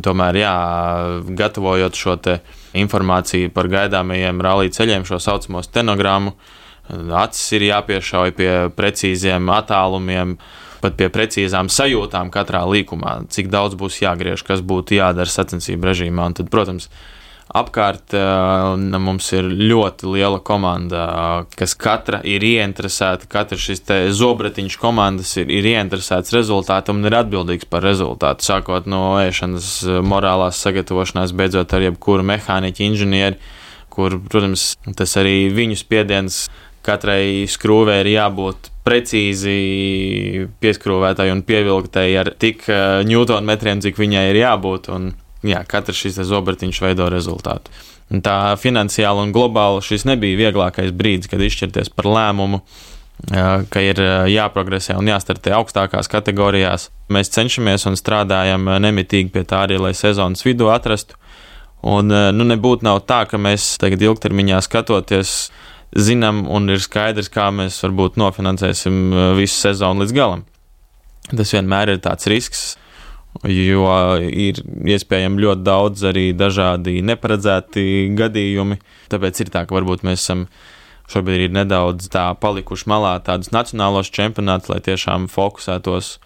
tomēr, 0.06 0.38
jā, 0.38 0.54
gatavojot 1.34 1.98
šo 1.98 2.16
informāciju 2.78 3.50
par 3.52 3.68
gaidāmajiem 3.72 4.42
rallija 4.44 4.76
ceļiem, 4.78 5.06
šo 5.08 5.18
saucamo 5.18 5.62
stenogrammu, 5.66 6.36
acis 7.18 7.56
ir 7.58 7.66
jāpiešauj 7.72 8.34
pie 8.38 8.52
precīziem 8.76 9.50
attālumiem 9.50 10.36
pat 10.82 10.94
pie 10.98 11.08
precīzām 11.14 11.68
sajūtām 11.70 12.30
katrā 12.34 12.62
līkumā, 12.66 13.24
cik 13.30 13.50
daudz 13.50 13.74
būs 13.78 14.00
jāgriež, 14.02 14.42
kas 14.46 14.62
būtu 14.66 14.96
jādara 14.98 15.30
sacensību 15.30 15.90
režīmā. 15.90 16.26
Un 16.30 16.34
tad, 16.38 16.50
protams, 16.50 16.88
apkārt 17.52 18.14
mums 19.02 19.28
ir 19.36 19.48
ļoti 19.50 20.08
liela 20.14 20.40
komanda, 20.44 21.04
kas 21.58 21.74
katra 21.76 22.22
ir 22.24 22.44
ieinteresēta, 22.46 23.28
katra 23.30 23.58
šis 23.60 23.84
zobratiņš 24.16 24.78
komandas 24.80 25.34
ir, 25.40 25.52
ir 25.52 25.68
ieinteresēts 25.74 26.32
rezultātam 26.32 27.02
un 27.02 27.10
ir 27.10 27.18
atbildīgs 27.20 27.68
par 27.68 27.84
rezultātu. 27.84 28.46
Sākot 28.48 28.88
no 28.90 29.18
ēšanas, 29.20 29.70
morālās 30.06 30.60
sagatavošanās, 30.64 31.36
beidzot 31.36 31.76
ar 31.76 31.88
jebkuru 31.90 32.24
mehāniķu 32.32 32.86
inženieri, 32.88 33.40
kur, 33.92 34.16
protams, 34.32 34.72
tas 34.96 35.16
arī 35.20 35.50
viņu 35.52 35.76
spiediens 35.82 36.46
katrai 36.82 37.44
skrūvei 37.50 38.00
ir 38.02 38.14
jābūt 38.16 38.70
precīzi 38.82 40.48
pieskrūvētai 40.62 41.28
un 41.30 41.44
pievilktai 41.46 42.08
ar 42.18 42.32
tik 42.34 42.64
ņūtonmetriem, 43.06 43.82
cik 43.84 44.00
viņai 44.00 44.24
ir 44.32 44.40
jābūt. 44.40 44.88
Un, 44.96 45.12
jā, 45.46 45.62
katrs 45.68 46.00
šis 46.04 46.20
zobratiņš 46.28 46.80
veido 46.84 47.08
rezultātu. 47.12 47.72
Un 48.12 48.20
tā 48.24 48.54
finansiāli 48.60 49.22
un 49.24 49.32
globāli 49.32 49.82
šis 49.84 50.04
nebija 50.08 50.40
vieglākais 50.40 50.92
brīdis, 50.96 51.30
kad 51.32 51.40
izšķirties 51.40 51.92
par 51.96 52.10
lēmumu, 52.12 52.60
ka 53.72 53.82
ir 53.84 54.00
jāprogresē 54.32 54.96
un 54.98 55.08
jāstartē 55.08 55.54
augstākās 55.56 56.10
kategorijās. 56.12 56.90
Mēs 57.12 57.32
cenšamies 57.32 57.86
un 57.88 57.96
strādājam 57.96 58.68
nemitīgi 58.82 59.32
pie 59.32 59.44
tā 59.48 59.64
arī, 59.68 59.78
lai 59.80 59.94
sezonas 59.96 60.44
vidū 60.44 60.68
atrastu. 60.72 61.16
Un 61.82 62.10
nu, 62.10 62.46
nebūtu 62.46 62.86
nav 62.86 63.00
tā, 63.08 63.24
ka 63.30 63.40
mēs 63.42 63.76
tagad 63.82 64.02
ilgtermiņā 64.04 64.60
skatoties 64.62 65.50
zinām 65.98 66.44
un 66.50 66.70
ir 66.72 66.82
skaidrs, 66.82 67.30
kā 67.32 67.48
mēs 67.54 67.80
varbūt 67.84 68.18
nofinansēsim 68.20 69.34
visu 69.38 69.58
sezonu 69.58 70.04
līdz 70.04 70.14
galam. 70.16 70.44
Tas 71.32 71.52
vienmēr 71.54 71.94
ir 71.94 72.02
tāds 72.04 72.28
risks, 72.30 72.62
jo 73.48 73.86
ir 74.20 74.60
iespējami 74.92 75.42
ļoti 75.42 75.64
daudz 75.66 76.04
arī 76.12 76.26
dažādi 76.36 77.00
neparedzēti 77.06 78.12
gadījumi. 78.18 78.78
Tāpēc 79.12 79.42
ir 79.42 79.52
tā, 79.54 79.64
ka 79.66 79.76
varbūt 79.76 80.04
mēs 80.06 80.20
esam 80.20 80.46
šobrīd 81.12 81.48
ir 81.48 81.54
nedaudz 81.56 82.08
tā 82.12 82.30
palikuši 82.40 82.88
malā 82.92 83.16
tādus 83.24 83.52
nacionālos 83.52 84.12
čempionātus, 84.12 84.70
lai 84.72 84.80
tiešām 84.84 85.28
fokusētos 85.32 86.16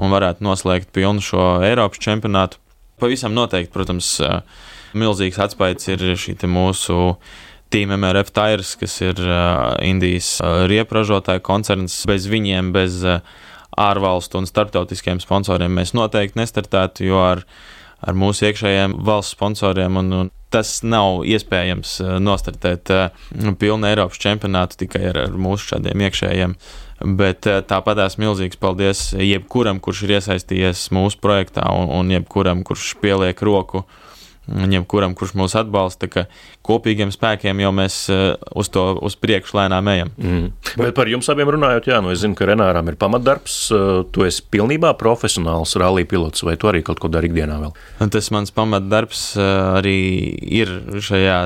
un 0.00 0.12
varētu 0.14 0.44
noslēgt 0.46 0.92
pilnu 0.96 1.24
šo 1.24 1.46
Eiropas 1.66 2.00
čempionātu. 2.00 2.60
Pavisam 3.00 3.34
noteikti, 3.36 3.72
protams, 3.72 4.12
uh, 4.20 4.40
milzīgs 4.96 5.40
atspējs 5.40 5.88
ir 5.94 6.04
šī 6.20 6.36
mūsu 6.48 7.16
Team 7.70 7.92
MRF 7.94 8.32
Tires, 8.34 8.74
kas 8.76 8.96
ir 9.04 9.20
uh, 9.24 9.76
Indijas 9.86 10.38
uh, 10.42 10.64
riepražotāja 10.70 11.42
koncerns. 11.44 12.00
Bez 12.08 12.26
viņiem, 12.30 12.72
bez 12.76 13.00
ārvalstu 13.80 14.40
un 14.40 14.48
starptautiskiem 14.48 15.22
sponsoriem 15.22 15.72
mēs 15.80 15.94
noteikti 15.96 16.40
nestartētu, 16.40 17.06
jo 17.08 17.22
ar, 17.22 17.44
ar 18.00 18.18
mūsu 18.18 18.50
iekšējiem 18.50 18.98
valsts 19.06 19.36
sponsoriem 19.36 19.98
un, 20.00 20.12
un 20.24 20.30
tas 20.50 20.80
nav 20.82 21.22
iespējams 21.30 21.96
uh, 22.02 22.12
nostartēt 22.22 22.92
uh, 22.94 23.26
pilnu 23.58 23.88
Eiropas 23.90 24.20
čempionātu 24.22 24.82
tikai 24.84 25.04
ar, 25.12 25.24
ar 25.28 25.36
mūsu 25.38 25.74
šādiem 25.74 26.06
iekšējiem. 26.08 26.56
Bet 27.16 27.46
uh, 27.48 27.60
tāpatās 27.64 28.18
milzīgs 28.20 28.60
paldies 28.60 29.04
jebkuram, 29.16 29.80
kurš 29.80 30.04
ir 30.06 30.16
iesaistījies 30.18 30.88
mūsu 30.94 31.20
projektā, 31.22 31.64
un, 31.72 31.88
un 32.00 32.10
jebkuram, 32.12 32.64
kurš 32.66 32.96
pieliek 33.00 33.40
roku 33.46 33.84
uh, 34.50 34.66
jebkuram, 34.70 35.14
kurš 35.18 35.36
mūs 35.38 35.56
atbalsta, 35.58 36.10
ka 36.10 36.26
kopīgiem 36.66 37.12
spēkiem 37.14 37.62
jau 37.62 37.70
mēs 37.74 37.96
eh, 38.12 38.22
uz 38.58 38.70
to 38.72 38.84
uz 39.06 39.16
priekšu 39.20 39.58
lēnām 39.58 39.90
ejam. 39.92 40.12
Mm. 40.20 40.48
Bet 40.78 40.94
par 40.96 41.10
jums 41.10 41.28
abiem 41.32 41.50
runājot, 41.54 41.90
jā, 41.90 42.00
nu 42.04 42.12
es 42.14 42.22
zinu, 42.22 42.36
ka 42.38 42.48
Renāram 42.50 42.90
ir 42.90 42.98
pamatdarbs. 43.00 43.58
Eh, 43.74 43.86
tu 44.14 44.26
esi 44.26 44.44
pilnībā 44.52 44.92
profesionāls 45.00 45.76
rallija 45.80 46.10
pilots, 46.10 46.44
vai 46.46 46.56
tu 46.60 46.70
arī 46.70 46.84
kaut 46.86 47.02
ko 47.02 47.10
dari 47.12 47.30
ikdienā 47.30 47.60
vēl? 47.64 47.76
Tas 48.12 48.30
mans 48.34 48.54
pamatdarbs 48.54 49.24
eh, 49.38 49.52
arī 49.80 49.98
ir 50.62 50.74
šajā 51.00 51.40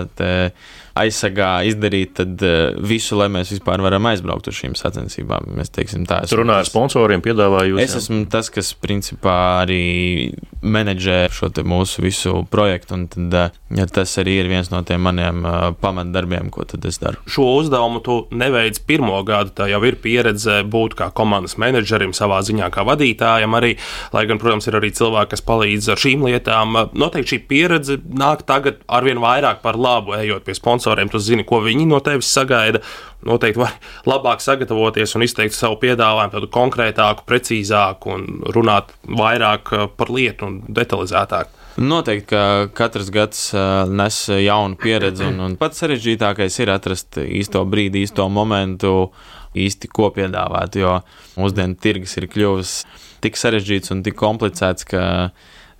aizsargā 0.98 1.50
izdarīt 1.66 2.14
tad, 2.20 2.38
uh, 2.46 2.76
visu, 2.86 3.16
lai 3.18 3.26
mēs 3.32 3.50
vispār 3.54 3.82
varam 3.82 4.06
aizbraukt 4.10 4.46
uz 4.50 4.58
šīm 4.60 4.76
sacensībām. 4.78 5.50
Mēs 5.58 5.72
teiksim, 5.74 6.06
tā. 6.08 6.20
Tur 6.30 6.44
runāju 6.44 6.62
ar 6.62 6.68
sponsoriem, 6.68 7.22
piedāvāju. 7.24 7.80
Es 7.82 7.96
esmu 7.98 8.24
tas, 8.30 8.50
kas 8.54 8.70
principā 8.78 9.36
arī 9.64 10.32
menedžē 10.62 11.18
šo 11.34 11.50
mūsu 11.66 12.04
visu 12.04 12.44
projektu, 12.50 12.94
un 12.98 13.06
tad, 13.10 13.34
uh, 13.34 13.58
ja 13.74 13.86
tas 13.90 14.12
arī 14.22 14.38
ir 14.42 14.50
viens 14.52 14.70
no 14.70 14.84
tiem 14.86 15.02
maniem 15.04 15.42
uh, 15.42 15.66
pamatdarbiem, 15.82 16.52
ko 16.54 16.66
tad 16.68 16.86
es 16.86 17.00
daru. 17.02 17.18
Šo 17.30 17.48
uzdevumu 17.58 18.02
tu 18.04 18.20
neveic 18.30 18.78
pirmo 18.86 19.18
gadu, 19.26 19.50
tā 19.58 19.68
jau 19.72 19.82
ir 19.88 19.98
pieredze 20.02 20.60
būt 20.70 20.94
kā 21.00 21.10
komandas 21.16 21.58
menedžerim, 21.60 22.14
savā 22.14 22.38
ziņā 22.46 22.70
kā 22.74 22.86
vadītājam 22.86 23.58
arī, 23.58 23.74
lai 24.14 24.24
gan, 24.30 24.38
protams, 24.42 24.70
ir 24.70 24.78
arī 24.78 24.92
cilvēki, 24.94 25.34
kas 25.34 25.44
palīdz 25.50 25.90
ar 25.90 26.04
šīm 26.06 26.24
lietām. 26.30 26.78
Noteikti 26.94 27.34
šī 27.34 27.42
pieredze 27.50 27.98
nāk 28.14 28.46
tagad 28.46 28.78
arvien 28.86 29.18
vairāk 29.22 29.62
par 29.64 29.78
labu, 29.80 30.14
ejot 30.20 30.46
pie 30.46 30.54
sponsoriem 30.54 30.83
sponsoriem, 30.84 31.08
tu 31.08 31.18
zini, 31.18 31.44
ko 31.44 31.60
viņi 31.64 31.86
no 31.88 32.00
tevis 32.04 32.28
sagaida. 32.32 32.80
Noteikti 33.24 33.60
var 33.60 33.72
labāk 34.04 34.42
sagatavoties 34.44 35.14
un 35.16 35.24
izteikt 35.24 35.56
savu 35.56 35.78
piedāvājumu, 35.80 36.34
tādu 36.34 36.50
konkrētāku, 36.52 37.24
precīzāku 37.24 38.12
un 38.12 38.26
runāt 38.52 38.92
vairāk 39.08 39.72
uh, 39.72 39.86
par 39.88 40.12
lietu 40.12 40.48
un 40.48 40.58
detalizētāk. 40.68 41.48
Noteikti, 41.80 42.28
ka 42.30 42.42
katrs 42.76 43.08
gads 43.10 43.46
uh, 43.56 43.88
nes 43.88 44.18
jaunu 44.28 44.76
pieredzi, 44.76 45.24
un, 45.30 45.40
un 45.40 45.56
pats 45.56 45.80
sarežģītākais 45.80 46.60
ir 46.60 46.74
atrast 46.74 47.18
īsto 47.24 47.64
brīdi, 47.64 48.04
īsto 48.04 48.28
momentu, 48.28 49.08
īsti 49.56 49.88
ko 49.88 50.12
piedāvāt. 50.14 50.76
Jo 50.76 51.00
mūsdienu 51.40 51.80
tirgus 51.80 52.18
ir 52.20 52.28
kļuvis 52.28 52.76
tik 53.24 53.40
sarežģīts 53.40 53.94
un 53.94 54.04
tik 54.04 54.20
komplicēts, 54.20 54.84
ka 54.84 55.32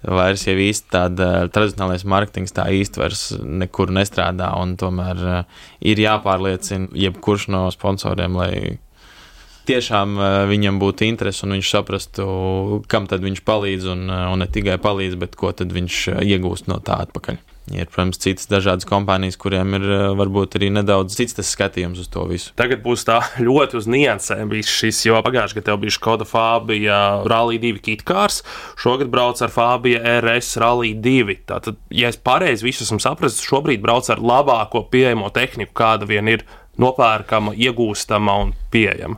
vairs 0.05 0.47
jau 0.47 0.57
īsti 0.61 0.91
tāda 0.93 1.29
tradicionālais 1.53 2.07
mārketings 2.09 2.55
tā 2.57 2.67
īsti 2.73 3.01
vairs 3.01 3.25
nekur 3.45 3.93
nestrādā. 3.95 4.51
Tomēr 4.81 5.23
uh, 5.25 5.63
ir 5.81 6.03
jāpārliecina 6.03 6.93
jebkurš 7.07 7.49
no 7.55 7.65
sponsoriem, 7.75 8.37
lai 8.41 8.53
tiešām 9.69 10.19
uh, 10.19 10.29
viņam 10.51 10.83
būtu 10.83 11.09
interese 11.09 11.47
un 11.47 11.57
viņš 11.57 11.73
saprastu, 11.79 12.29
kam 12.91 13.09
tad 13.11 13.25
viņš 13.25 13.45
palīdz 13.47 13.91
un, 13.95 14.07
un 14.11 14.45
ne 14.45 14.51
tikai 14.51 14.79
palīdz, 14.83 15.19
bet 15.21 15.37
ko 15.41 15.55
tad 15.57 15.73
viņš 15.75 16.07
iegūst 16.21 16.71
no 16.73 16.81
tā 16.85 17.01
atpakaļ. 17.07 17.41
Ir, 17.73 17.87
protams, 17.89 18.19
citas 18.21 18.45
dažādas 18.51 18.85
kompānijas, 18.85 19.39
kuriem 19.41 19.79
ir 19.79 19.85
eh, 19.89 20.03
varbūt 20.19 20.59
arī 20.59 20.69
nedaudz 20.75 21.15
cits 21.17 21.39
skatījums 21.49 22.03
uz 22.03 22.11
to 22.13 22.27
visu. 22.29 22.51
Tagad 22.61 22.83
būs 22.85 23.07
tā 23.09 23.23
ļoti 23.47 23.79
uz 23.81 23.89
niansēm 23.89 24.53
šis, 24.69 25.01
jo 25.07 25.21
pagājušajā 25.25 25.63
gadā 25.63 25.77
bija 25.81 25.95
Skoda 25.97 26.27
Fabija 26.29 26.99
Rally 27.31 27.57
2 27.63 27.81
kitkārs, 27.87 28.43
šogad 28.81 29.09
brauc 29.13 29.41
ar 29.41 29.55
Fabija 29.55 30.03
RS 30.21 30.59
Rally 30.61 30.93
2. 31.01 31.39
Tātad, 31.49 31.81
ja 31.89 32.13
es 32.13 32.21
pareizi 32.21 32.69
visu 32.69 32.85
esmu 32.85 33.01
sapratis, 33.01 33.41
šobrīd 33.49 33.81
brauc 33.85 34.13
ar 34.13 34.21
labāko 34.21 34.85
pieejamo 34.93 35.33
tehniku, 35.33 35.73
kāda 35.81 36.11
vien 36.11 36.29
ir 36.29 36.45
nopērkama, 36.81 37.57
iegūstama 37.57 38.37
un 38.45 38.53
pieejama. 38.75 39.17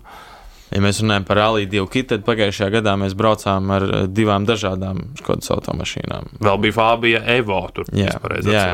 Ja 0.74 0.80
mēs 0.82 0.98
runājam 0.98 1.24
par 1.28 1.38
divu 1.70 1.86
kitu, 1.90 2.08
tad 2.14 2.24
pagājušajā 2.26 2.72
gadā 2.74 2.96
mēs 2.98 3.14
braucām 3.18 3.70
ar 3.70 3.86
eh, 3.86 4.06
divām 4.10 4.46
dažādām 4.48 5.04
Skodas 5.20 5.50
automašīnām. 5.54 6.32
Vēl 6.42 6.62
bija 6.64 6.74
Fabija 6.74 7.22
Evo, 7.36 7.60
tur 7.74 7.86
jā, 7.94 8.10
jā. 8.42 8.64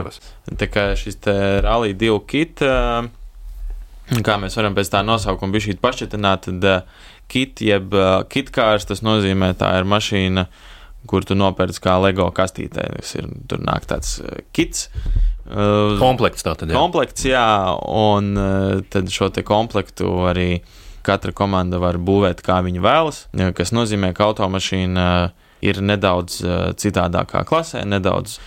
Tā 0.59 0.69
kā 0.73 0.87
šis 0.97 1.21
Rallija 1.65 1.99
divu 2.01 2.23
kitu, 2.25 2.65
eh, 2.65 4.23
kā 4.25 4.39
mēs 4.41 4.57
varam 4.57 4.77
pēc 4.79 4.95
tā 4.95 5.05
nosaukuma 5.05 5.53
bija 5.53 5.69
šī 5.69 5.79
pašķetināt, 5.85 6.49
tad 6.49 6.69
eh, 6.71 7.01
kit, 7.33 7.61
jeb 7.65 7.93
kitkārs, 8.33 8.89
tas 8.89 9.05
nozīmē 9.05 9.53
tā 9.61 9.75
ir 9.79 9.89
mašīna, 9.89 10.49
kur 11.09 11.27
tu 11.29 11.37
nopērci 11.37 11.81
kā 11.83 11.99
LEGO 12.01 12.31
kastītē. 12.33 12.89
Ir, 13.21 13.29
tur 13.49 13.61
nāk 13.65 13.89
tāds 13.91 14.19
kits. 14.57 14.89
Komplekts 15.49 16.45
tā 16.45 16.55
tad 16.57 16.71
ir. 16.71 16.77
Komplekts, 16.77 17.25
jā, 17.29 17.49
un 17.89 18.37
tad 18.93 19.11
šo 19.13 19.29
te 19.35 19.45
komplektu 19.45 20.13
arī 20.29 20.51
Katra 21.07 21.35
komanda 21.37 21.81
var 21.83 21.99
būvēt, 21.99 22.43
kā 22.45 22.61
viņi 22.65 22.83
vēlas, 22.83 23.25
kas 23.57 23.75
nozīmē, 23.75 24.13
ka 24.17 24.31
automašīna 24.31 25.07
ir 25.63 25.81
nedaudz 25.83 26.43
eh, 26.43 26.61
citādākā 26.79 27.45
klasē, 27.49 27.85
nedaudz 27.89 28.39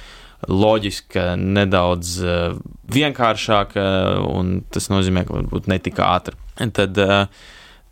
loģiska, 0.51 1.33
nedaudz 1.39 2.15
eh, 2.21 2.55
vienkāršāka, 2.95 3.85
un 4.31 4.57
tas 4.71 4.89
nozīmē, 4.93 5.25
ka 5.27 5.39
varbūt 5.39 5.69
ne 5.71 5.79
tik 5.83 6.01
ātri. 6.03 6.37
Tad 6.55 6.99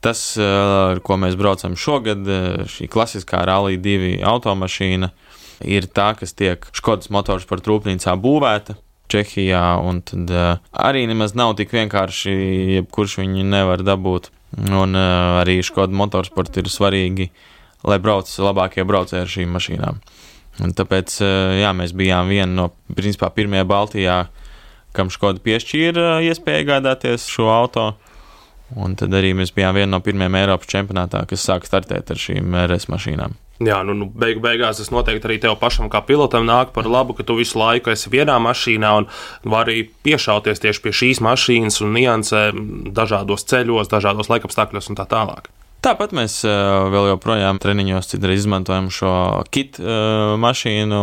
tas, 0.04 0.22
ar 0.40 1.00
ko 1.04 1.16
mēs 1.20 1.36
braucam 1.40 1.76
šogad, 1.80 2.28
šī 2.72 2.88
klasiskā 2.92 3.42
Rallija 3.48 3.80
2 3.84 4.16
automašīna, 4.28 5.10
ir 5.64 5.88
tā, 5.88 6.12
kas 6.20 6.36
tiek 6.36 6.66
Škodas 6.76 7.12
motorsporta 7.14 7.72
rūpnīcā 7.72 8.16
būvēta. 8.20 8.76
Čehijā, 9.14 9.64
un 9.84 10.00
tad 10.06 10.32
uh, 10.32 10.62
arī 10.74 11.04
nemaz 11.10 11.36
nav 11.38 11.54
tik 11.60 11.74
vienkārši, 11.76 12.32
jebkurš 12.80 13.20
viņu 13.22 13.44
nevar 13.46 13.84
dabūt. 13.86 14.32
Un 14.62 14.94
uh, 14.94 15.42
arī 15.42 15.62
Škoda 15.66 15.96
motorsporta 15.98 16.62
ir 16.62 16.70
svarīgi, 16.70 17.30
lai 17.90 17.98
brauc 18.02 18.30
labākie 18.30 18.86
braucēji 18.86 19.24
ar 19.24 19.32
šīm 19.34 19.56
mašīnām. 19.58 20.00
Un 20.62 20.74
tāpēc 20.78 21.16
uh, 21.26 21.56
jā, 21.58 21.72
mēs 21.74 21.96
bijām 21.98 22.30
viena 22.30 22.52
no 22.52 22.68
principā, 22.94 23.32
pirmajā 23.34 23.66
Baltijā, 23.70 24.18
kam 24.94 25.10
Škoda 25.14 25.42
piešķīra 25.44 26.10
uh, 26.20 26.26
iespēju 26.30 26.66
iegādāties 26.66 27.26
šo 27.34 27.50
auto. 27.54 27.88
Un 28.78 28.94
tad 28.98 29.14
arī 29.18 29.34
mēs 29.38 29.54
bijām 29.54 29.76
viena 29.78 29.96
no 29.96 30.02
pirmajām 30.06 30.38
Eiropas 30.40 30.70
čempionātā, 30.70 31.26
kas 31.30 31.46
sāk 31.46 31.66
startēt 31.68 32.14
ar 32.14 32.22
šīm 32.22 32.54
RS 32.68 32.90
mašīnām. 32.94 33.34
Jā, 33.62 33.84
nu, 33.86 33.94
nu 33.94 34.08
beigu 34.10 34.42
beigās 34.42 34.80
tas 34.80 34.90
noteikti 34.90 35.30
arī 35.30 35.36
tev 35.44 35.54
pašam, 35.62 35.86
kā 35.92 36.02
pilotam, 36.06 36.48
nāk 36.50 36.72
par 36.74 36.88
labu, 36.90 37.14
ka 37.14 37.26
tu 37.28 37.36
visu 37.38 37.60
laiku 37.62 37.92
esi 37.94 38.10
vienā 38.10 38.40
mašīnā 38.42 38.94
un 38.98 39.08
vari 39.46 39.84
piešauties 40.06 40.64
tieši 40.64 40.82
pie 40.82 40.94
šīs 41.00 41.22
mašīnas 41.24 41.78
un 41.86 41.94
niansēm 41.94 42.64
dažādos 42.98 43.46
ceļos, 43.52 43.92
dažādos 43.94 44.32
laikapstākļos 44.34 44.90
un 44.90 44.98
tā 44.98 45.06
tālāk. 45.12 45.52
Tāpat 45.86 46.16
mēs 46.16 46.40
uh, 46.48 46.88
vēl 46.90 47.12
joprojām 47.12 47.60
treniņos 47.62 48.10
citreiz 48.16 48.42
izmantojam 48.42 48.90
šo 48.94 49.14
kit 49.54 49.78
uh, 49.84 50.34
mašīnu, 50.40 51.02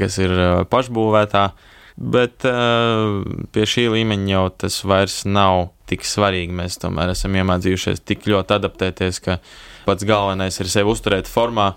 kas 0.00 0.18
ir 0.24 0.34
uh, 0.34 0.62
pašbūvētā, 0.72 1.50
bet 2.00 2.46
pie 3.52 3.64
šī 3.68 3.82
līmeņa 3.92 4.30
jau 4.32 4.44
tas 4.62 4.78
vairs 4.88 5.18
nav 5.28 5.66
tik 5.90 6.06
svarīgi. 6.06 6.54
Mēs 6.56 6.78
tomēr 6.82 7.12
esam 7.14 7.36
iemācījušies 7.40 8.04
tik 8.06 8.28
ļoti 8.30 8.56
adaptēties, 8.58 9.22
ka 9.24 9.40
pats 9.86 10.06
galvenais 10.08 10.60
ir 10.62 10.70
sevi 10.70 10.92
uzturēt 10.92 11.30
formā, 11.30 11.72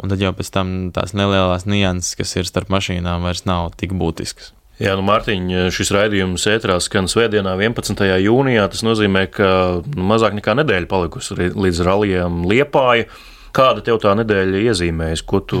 un 0.00 0.12
tad 0.12 0.22
jau 0.22 0.32
pēc 0.36 0.52
tam 0.54 0.72
tās 0.96 1.12
nelielās 1.16 1.68
nianses, 1.68 2.16
kas 2.18 2.34
ir 2.40 2.48
starp 2.48 2.72
mašīnām, 2.72 3.26
vairs 3.26 3.46
nav 3.48 3.74
tik 3.80 3.94
būtiskas. 4.00 4.54
Jā, 4.80 4.94
nu, 4.96 5.04
Mārtiņ, 5.04 5.50
šis 5.76 5.90
raidījums 5.92 6.46
ētrā 6.48 6.78
skan 6.80 7.04
Svētdienā, 7.10 7.52
11. 7.60 8.00
jūnijā. 8.24 8.64
Tas 8.72 8.80
nozīmē, 8.86 9.26
ka 9.28 9.48
nu, 9.84 10.06
mazāk 10.08 10.38
nekā 10.38 10.54
nedēļa 10.56 10.88
palikusi 10.88 11.36
līdz 11.52 11.82
rallijām 11.84 12.46
Liepāja. 12.48 13.10
Kāda 13.52 13.84
tev 13.84 13.98
tā 14.00 14.14
nedēļa 14.16 14.62
iezīmējas? 14.70 15.24
Ko 15.28 15.42
tu 15.44 15.60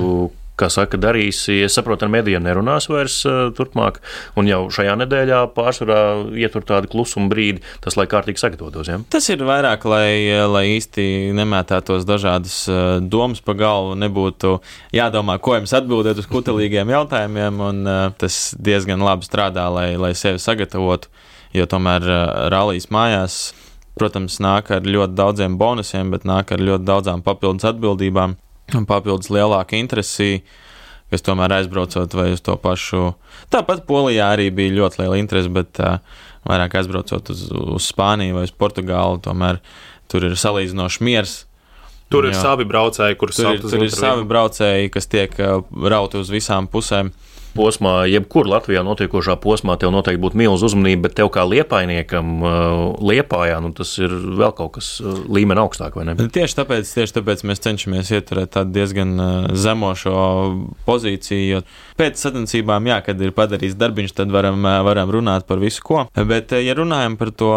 kā 0.60 0.68
saka, 0.72 0.98
darīsi. 1.00 1.60
Es 1.66 1.76
saprotu, 1.78 2.06
ar 2.06 2.12
medijiem 2.12 2.44
nerunās 2.44 2.88
vairs 2.90 3.20
turpmāk, 3.56 4.00
un 4.40 4.48
jau 4.50 4.62
šajā 4.72 4.96
nedēļā 5.02 5.40
pārsvarā 5.56 6.00
ietur 6.38 6.66
tādu 6.68 6.90
klusumu 6.92 7.30
brīdi, 7.32 7.64
tas 7.84 7.96
lai 7.98 8.06
kārtīgi 8.10 8.42
sagatavotos. 8.42 8.90
Ja? 8.90 8.98
Tas 9.12 9.28
ir 9.32 9.44
vairāk, 9.46 9.86
lai, 9.90 10.10
lai 10.50 10.64
īsti 10.76 11.06
nemētātos 11.36 12.06
dažādas 12.08 12.62
domas 13.00 13.42
pa 13.44 13.56
galvu, 13.58 13.96
nebūtu 14.00 14.58
jādomā, 14.96 15.38
ko 15.42 15.56
jums 15.58 15.74
atbildēt 15.76 16.20
uz 16.22 16.28
kutelīgiem 16.30 16.92
jautājumiem, 16.96 17.64
un 17.70 17.90
tas 18.20 18.42
diezgan 18.58 19.02
labi 19.04 19.28
strādā, 19.28 19.66
lai, 19.72 19.88
lai 20.00 20.12
sevi 20.18 20.42
sagatavotu, 20.42 21.10
jo 21.56 21.66
tomēr 21.70 22.06
rallijas 22.52 22.90
mājās 22.94 23.40
protams, 24.00 24.38
nāk 24.42 24.70
ar 24.74 24.86
ļoti 24.86 25.16
daudziem 25.18 25.56
bonusiem, 25.60 26.12
bet 26.14 26.24
nāk 26.28 26.54
ar 26.54 26.62
ļoti 26.62 26.86
daudzām 26.88 27.24
papildus 27.26 27.68
atbildībām 27.68 28.36
un 28.78 28.86
papildus 28.88 29.30
lielāku 29.32 29.78
interesi, 29.78 30.42
kas 31.10 31.24
tomēr 31.26 31.56
aizbraucot 31.58 32.14
vai 32.16 32.30
uz 32.34 32.42
to 32.46 32.56
pašu. 32.60 33.14
Tāpat 33.52 33.84
Polijā 33.88 34.30
arī 34.36 34.50
bija 34.54 34.76
ļoti 34.78 35.02
liela 35.02 35.20
interese, 35.20 35.52
bet 35.52 35.80
uh, 35.82 35.98
vairāk 36.48 36.78
aizbraucot 36.80 37.32
uz, 37.34 37.46
uz 37.50 37.88
Spāniju 37.90 38.38
vai 38.38 38.46
uz 38.48 38.54
Portugālu, 38.54 39.22
tomēr 39.24 39.62
tur 40.10 40.26
ir 40.28 40.38
salīdzinoši 40.38 41.06
miers. 41.06 41.40
Tur 42.10 42.26
ir 42.26 42.34
jo, 42.34 42.42
savi 42.42 42.66
braucēji, 42.66 43.18
kurus 43.18 43.38
tur 43.38 43.52
ir, 43.54 43.60
tur 43.62 43.84
ir 43.86 43.92
savi 43.94 44.24
braucēji, 44.26 44.90
kas 44.94 45.10
tiek 45.10 45.34
uh, 45.38 45.60
rauti 45.90 46.18
uz 46.18 46.30
visām 46.32 46.70
pusēm. 46.70 47.10
Uh, 47.10 47.29
posmā, 47.54 47.94
jebkur 48.10 48.48
Latvijā 48.50 48.82
notiekošā 48.86 49.36
posmā, 49.42 49.76
tev 49.80 49.92
noteikti 49.94 50.22
būtu 50.22 50.38
milzīga 50.40 50.70
uzmanība, 50.70 51.04
bet 51.08 51.16
tev 51.20 51.30
kā 51.34 51.44
liepainiekam, 51.48 52.30
uh, 52.40 52.82
liepājā, 53.04 53.58
nu, 53.64 53.72
tas 53.76 53.92
ir 54.00 54.12
vēl 54.40 54.54
kaut 54.56 54.74
kas 54.78 54.92
uh, 55.02 55.22
līmeni 55.30 55.62
augstāk, 55.62 55.96
vai 55.98 56.06
ne? 56.08 56.16
Tieši 56.20 56.58
tāpēc, 56.60 56.92
tieši 56.96 57.16
tāpēc 57.18 57.44
mēs 57.50 57.62
cenšamies 57.64 58.12
ieturēt 58.16 58.54
tādu 58.56 58.74
diezgan 58.76 59.14
uh, 59.16 59.50
zemo 59.58 59.92
šo 59.98 60.16
pozīciju, 60.86 61.46
jo 61.50 61.62
pēc 62.00 62.22
sacensībām, 62.22 62.88
jā, 62.90 63.00
kad 63.06 63.20
ir 63.20 63.34
padarīts 63.36 63.78
darbiņš, 63.80 64.16
tad 64.20 64.32
varam, 64.34 64.64
varam 64.86 65.12
runāt 65.12 65.46
par 65.48 65.60
visu 65.62 65.84
ko. 65.86 66.06
Bet, 66.30 66.54
ja 66.56 66.76
runājam 66.78 67.18
par 67.20 67.34
to 67.36 67.52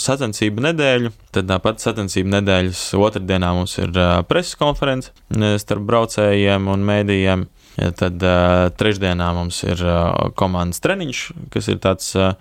sacensību 0.00 0.66
nedēļu, 0.68 1.12
tad 1.34 1.48
tāpat 1.50 1.82
sacensību 1.82 2.36
nedēļas 2.36 2.84
otrdienā 2.98 3.52
mums 3.56 3.78
ir 3.80 3.96
preses 4.28 4.58
konference 4.60 5.12
starp 5.62 5.88
braucējiem 5.88 6.70
un 6.72 6.86
mēdījiem. 6.88 7.48
Ja 7.80 7.88
tad 7.96 8.20
uh, 8.20 8.68
trešdienā 8.76 9.30
mums 9.32 9.62
ir 9.64 9.80
uh, 9.80 10.28
komandas 10.36 10.82
treniņš, 10.84 11.20
kas 11.54 11.70
ir 11.72 11.78
tāds 11.80 12.10
uh, 12.20 12.34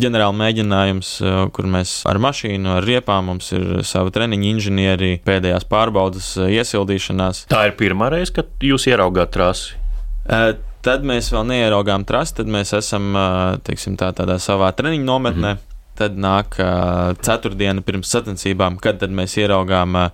ģenerāla 0.00 0.32
mēģinājums, 0.38 1.10
uh, 1.20 1.40
kur 1.52 1.68
mēs 1.68 1.98
ar 2.08 2.20
mašīnu, 2.24 2.78
ar 2.78 2.86
riepām, 2.88 3.28
mums 3.28 3.52
ir 3.52 3.82
savi 3.84 4.14
treniņi, 4.16 4.54
inženieri, 4.54 5.10
pēdējās 5.28 5.68
pārbaudas, 5.68 6.30
uh, 6.40 6.48
iesildīšanās. 6.56 7.44
Tā 7.52 7.66
ir 7.68 7.76
pirmā 7.80 8.08
reize, 8.16 8.32
kad 8.40 8.64
jūs 8.64 8.88
ieraugāt 8.88 9.34
trasi. 9.36 9.76
Uh, 10.24 10.54
tad 10.84 11.04
mēs 11.04 11.28
vēl 11.36 11.44
neieraugām 11.52 12.08
trasi, 12.08 12.38
tad 12.40 12.48
mēs 12.52 12.72
esam 12.80 13.12
uh, 13.12 13.60
teiksim, 13.68 14.00
tā, 14.00 14.14
tādā 14.16 14.40
savā 14.40 14.72
treniņu 14.72 15.04
nometnē. 15.04 15.52
Mm 15.52 15.60
-hmm. 15.60 15.76
Tad 15.98 16.16
nāk 16.16 16.60
uh, 16.62 17.16
ceturtdiena 17.20 17.82
pirms 17.82 18.08
sacensībām, 18.08 18.78
kad 18.78 19.02
mēs 19.02 19.36
ieraugām 19.36 19.96
uh, 19.98 20.10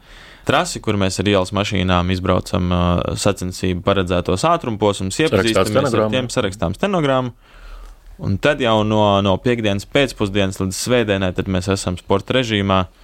trasi, 0.47 0.83
kur 0.85 0.99
mēs 1.01 1.21
ar 1.21 1.31
ielas 1.31 1.53
mašīnām 1.57 2.13
izbraucam 2.15 2.73
uh, 2.73 2.83
sacensību 3.21 3.85
paredzētos 3.87 4.47
ātrumposmus, 4.49 5.21
iepazīstamies 5.25 5.95
ar 5.95 6.09
tiem, 6.13 6.31
sarakstām 6.33 6.77
stenogrammu. 6.79 7.35
Un 8.25 8.37
tad 8.39 8.61
jau 8.63 8.77
no, 8.87 9.03
no 9.27 9.35
piekdienas 9.43 9.89
pēcpusdienas 9.91 10.61
līdz 10.63 10.77
svētdienai 10.79 11.33
mēs 11.51 11.73
esam 11.75 11.99
sporta 11.99 12.37
režīmā. 12.39 12.85
Uh, 12.85 13.01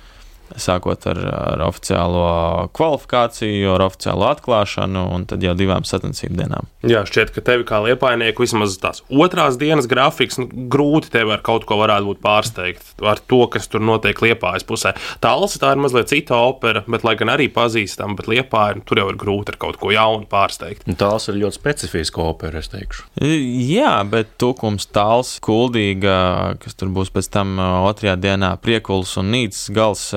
sākot 0.58 1.06
ar, 1.10 1.20
ar 1.54 1.62
oficiālo 1.68 2.68
kvalifikāciju, 2.76 3.74
ar 3.74 3.86
oficiālo 3.86 4.28
atklāšanu 4.30 5.06
un 5.14 5.26
tad 5.30 5.44
jau 5.44 5.54
divām 5.58 5.86
sacensību 5.86 6.38
dienām. 6.40 6.68
Jā, 6.86 7.02
šķiet, 7.04 7.34
ka 7.34 7.42
tevi 7.44 7.66
kā 7.68 7.82
liepainieku 7.84 8.44
vismaz 8.44 8.78
tās 8.80 9.02
otrās 9.12 9.58
dienas 9.60 9.88
grafiks, 9.90 10.38
nu, 10.40 10.48
grūti 10.72 11.12
tevi 11.12 11.34
ar 11.34 11.42
kaut 11.44 11.66
ko 11.68 11.76
varētu 11.82 12.08
būt 12.08 12.22
pārsteigt 12.24 13.04
ar 13.04 13.20
to, 13.20 13.42
kas 13.52 13.68
tur 13.68 13.84
notiek 13.84 14.16
liepājas 14.24 14.64
pusē. 14.68 14.94
Tāls 15.20 15.58
tā 15.60 15.74
ir 15.74 15.82
mazliet 15.84 16.08
cita 16.12 16.38
opera, 16.40 16.82
bet 16.88 17.04
lai 17.04 17.16
gan 17.20 17.34
arī 17.34 17.50
pazīstama, 17.52 18.16
bet 18.16 18.30
liepāja, 18.32 18.78
nu, 18.78 18.84
tur 18.88 19.02
jau 19.02 19.08
ir 19.12 19.20
grūti 19.20 19.54
ar 19.54 19.60
kaut 19.60 19.80
ko 19.80 19.92
jaunu 19.92 20.28
pārsteigt. 20.30 20.88
Tāls 21.00 21.28
ir 21.28 21.40
ļoti 21.42 21.60
specifiska 21.60 22.24
opera, 22.24 22.62
es 22.62 22.72
teikšu. 22.72 23.06
Jā, 23.20 23.98
bet 24.08 24.34
tukums 24.40 24.88
tāls, 24.88 25.36
kuldīga, 25.44 26.56
kas 26.62 26.78
tur 26.80 26.92
būs 26.96 27.12
pēc 27.12 27.28
tam 27.36 27.58
otrajā 27.60 28.16
dienā 28.20 28.54
priekuls 28.64 29.16
un 29.20 29.32
nīcas 29.34 29.68
gals 29.76 30.08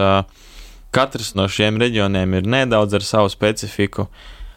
Katrs 0.93 1.33
no 1.37 1.47
šiem 1.49 1.79
reģioniem 1.81 2.37
ir 2.37 2.49
nedaudz 2.49 2.93
ar 2.97 3.05
savu 3.05 3.31
specifiku. 3.33 4.07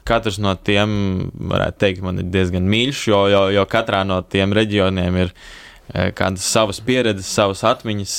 Katrs 0.06 0.36
no 0.42 0.52
tiem, 0.54 0.90
varētu 1.50 1.80
teikt, 1.82 2.02
man 2.04 2.20
ir 2.22 2.28
diezgan 2.30 2.68
mīļš, 2.70 3.06
jo, 3.10 3.22
jo, 3.32 3.40
jo 3.56 3.64
katrā 3.70 4.04
no 4.06 4.20
tiem 4.22 4.52
reģioniem 4.54 5.16
ir 5.24 5.32
e, 5.32 6.12
kādas 6.14 6.46
savas 6.46 6.78
pieredzes, 6.84 7.32
savas 7.32 7.64
atmiņas, 7.66 8.18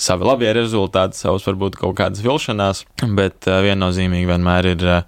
savi 0.00 0.28
labie 0.28 0.52
rezultāti, 0.54 1.18
savas 1.18 1.48
varbūt 1.48 1.80
kaut 1.80 1.96
kādas 1.98 2.22
vilšanās, 2.22 2.84
bet 3.18 3.48
e, 3.50 3.56
viennozīmīgi 3.66 4.30
vienmēr 4.30 4.70
ir 4.76 4.86
e, 4.86 5.00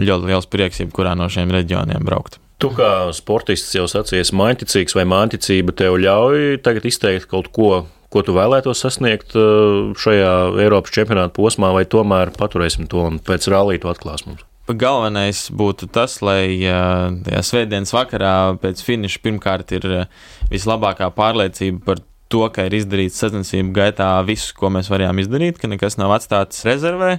ļoti 0.00 0.30
liels 0.30 0.48
prieks, 0.50 0.80
jebkurā 0.80 1.12
no 1.18 1.28
šiem 1.28 1.52
reģioniem 1.52 2.06
braukt. 2.06 2.40
Tu 2.62 2.70
kā 2.72 3.10
sportists 3.12 3.74
jau 3.76 3.84
sacījies, 3.90 4.30
mainticīgs 4.32 4.94
vai 4.96 5.04
mainticība 5.10 5.74
tev 5.76 5.98
ļauj 6.00 6.62
tagad 6.64 6.86
izteikt 6.88 7.28
kaut 7.28 7.50
ko, 7.52 7.82
ko 8.14 8.22
tu 8.22 8.34
vēlētos 8.36 8.84
sasniegt 8.84 9.34
uh, 9.34 9.90
šajā 9.98 10.32
Eiropas 10.62 10.94
čempionāta 10.94 11.34
posmā, 11.34 11.72
vai 11.74 11.82
tomēr 11.90 12.30
paturēsim 12.38 12.86
to 12.90 13.02
un 13.08 13.18
pēc 13.22 13.48
rallija 13.50 13.82
to 13.82 13.90
atklās 13.90 14.26
mums? 14.28 14.44
Galvenais 14.64 15.50
būtu 15.52 15.90
tas, 15.92 16.20
lai 16.24 16.46
tajā 16.62 17.42
svētdienas 17.44 17.92
vakarā 17.92 18.54
pēc 18.62 18.80
finiša 18.86 19.20
pirmkārt 19.24 19.74
ir 19.76 19.88
uh, 19.90 20.04
vislabākā 20.52 21.10
pārliecība 21.16 21.82
par 21.90 22.04
to, 22.32 22.46
ka 22.54 22.68
ir 22.68 22.78
izdarīts 22.78 23.18
sacensību 23.20 23.74
gaitā 23.76 24.14
viss, 24.26 24.54
ko 24.56 24.70
mēs 24.72 24.88
varējām 24.92 25.20
izdarīt, 25.20 25.58
ka 25.60 25.68
nekas 25.70 25.98
nav 26.00 26.14
atstāts 26.16 26.64
rezervē. 26.68 27.18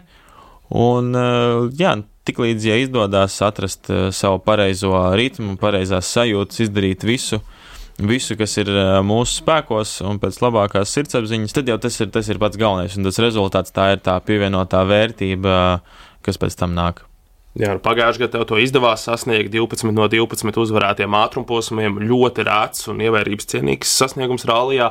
Un, 0.74 1.12
uh, 1.12 1.68
jā, 1.78 1.94
tiklīdz 2.26 2.72
ja 2.72 2.80
izdodas 2.82 3.36
atrast 3.46 3.92
savu 4.16 4.40
pareizo 4.48 4.96
ritmu, 5.14 5.60
pareizās 5.62 6.10
sajūtas, 6.16 6.64
izdarīt 6.66 7.06
visu, 7.06 7.44
uh, 7.44 7.65
visu, 8.00 8.36
kas 8.40 8.58
ir 8.62 8.70
mūsu 9.06 9.40
spēkos 9.42 9.98
un 10.06 10.20
pēc 10.22 10.40
labākās 10.44 10.94
sirdsapziņas, 10.96 11.56
tad 11.56 11.72
jau 11.72 11.80
tas 11.82 12.00
ir, 12.02 12.12
tas 12.14 12.30
ir 12.32 12.42
pats 12.42 12.60
galvenais. 12.60 12.98
Un 13.00 13.08
tas 13.08 13.20
rezultāts 13.24 13.76
tā 13.76 13.94
ir 13.96 14.06
tā 14.06 14.18
pievienotā 14.24 14.84
vērtība, 14.88 15.60
kas 16.26 16.42
pēc 16.42 16.58
tam 16.60 16.76
nāk. 16.78 17.06
Jā, 17.56 17.70
nu, 17.72 17.80
pagājušajā 17.80 18.20
gadā 18.26 18.34
tev 18.34 18.42
to 18.50 18.58
izdevās 18.60 19.06
sasniegt 19.08 19.54
12 19.54 19.94
no 19.96 20.10
12 20.12 20.58
uzvarētiem 20.60 21.16
ātrumposmiem. 21.16 22.02
Ļoti 22.04 22.44
rēts 22.50 22.90
un 22.92 23.00
ievērības 23.06 23.48
cienīgs 23.54 23.94
sasniegums 23.96 24.44
rālijā. 24.50 24.90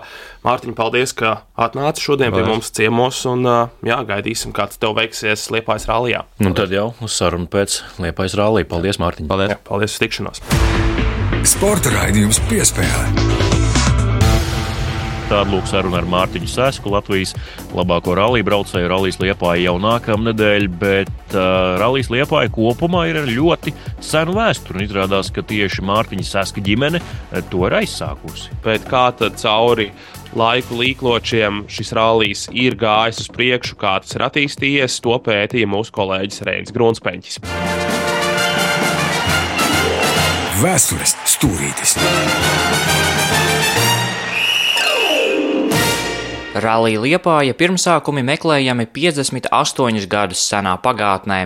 Mārtiņ, 0.48 0.72
paldies, 0.78 1.12
ka 1.12 1.34
atnāci 1.60 2.06
šodien 2.06 2.32
paldies. 2.32 2.48
pie 2.48 2.54
mums 2.54 2.72
ciemos 2.72 3.20
un 3.28 3.44
jā, 3.44 4.00
gaidīsim, 4.08 4.56
kāds 4.56 4.80
tev 4.80 4.96
veiksies 4.96 5.50
Liepājas 5.52 5.90
rālijā. 5.92 6.24
Un 6.40 6.56
tad 6.56 6.72
jau 6.72 6.94
uz 7.04 7.20
sarunu 7.20 7.52
pēc 7.52 7.82
Liepājas 8.00 8.40
rālijā. 8.40 8.72
Paldies, 8.72 9.02
Mārtiņ! 9.04 9.28
Paldies! 9.28 9.58
Jā, 9.58 9.60
paldies 9.68 9.98
uz 9.98 10.04
tikšanos! 10.06 10.93
Sporta 11.44 11.90
raidījums 11.92 12.38
piespēlē. 12.48 13.04
Tāda 15.28 15.44
lūk 15.52 15.66
saruna 15.68 15.98
ar 16.00 16.06
Mārtiņu 16.08 16.48
Sēsku, 16.48 16.88
Latvijas 16.92 17.34
labāko 17.76 18.14
rallija 18.16 18.46
braucēju. 18.48 18.88
Rallijas 18.88 19.20
liepāja 19.20 19.66
jau 19.66 19.74
nākamā 19.82 20.30
nedēļa, 20.30 20.70
bet 20.80 21.36
uh, 21.36 21.76
rallijas 21.80 22.08
liepāja 22.12 22.52
kopumā 22.54 23.04
ir 23.10 23.20
ļoti 23.28 23.74
senu 24.04 24.38
vēsturi. 24.38 24.86
Izrādās, 24.88 25.28
ka 25.36 25.44
tieši 25.44 25.84
Mārtiņa 25.84 26.26
Sēska 26.30 26.64
ģimene 26.64 27.02
to 27.52 27.64
ir 27.68 27.76
aizsākusi. 27.82 28.56
Bet 28.64 28.88
kā 28.88 29.10
tad 29.16 29.36
cauri 29.40 29.90
laiku 30.32 30.80
līkločiem 30.80 31.66
šis 31.72 31.92
rallijs 31.96 32.46
ir 32.56 32.76
gājis 32.80 33.20
uz 33.26 33.28
priekšu, 33.36 33.76
kā 33.80 33.98
tas 34.00 34.16
ir 34.16 34.24
attīstījies, 34.30 34.96
to 35.04 35.20
pētīja 35.28 35.68
mūsu 35.76 35.92
kolēģis 36.00 36.44
Reinis 36.48 36.76
Grunspeņķis. 36.76 38.03
Vēstures 40.54 41.16
stūrītis. 41.26 41.96
Rallija 46.62 47.00
Liepāja 47.02 47.56
pirmsākumi 47.58 48.22
meklējami 48.22 48.86
58 48.94 50.06
gadus 50.06 50.44
senā 50.46 50.76
pagātnē. 50.78 51.40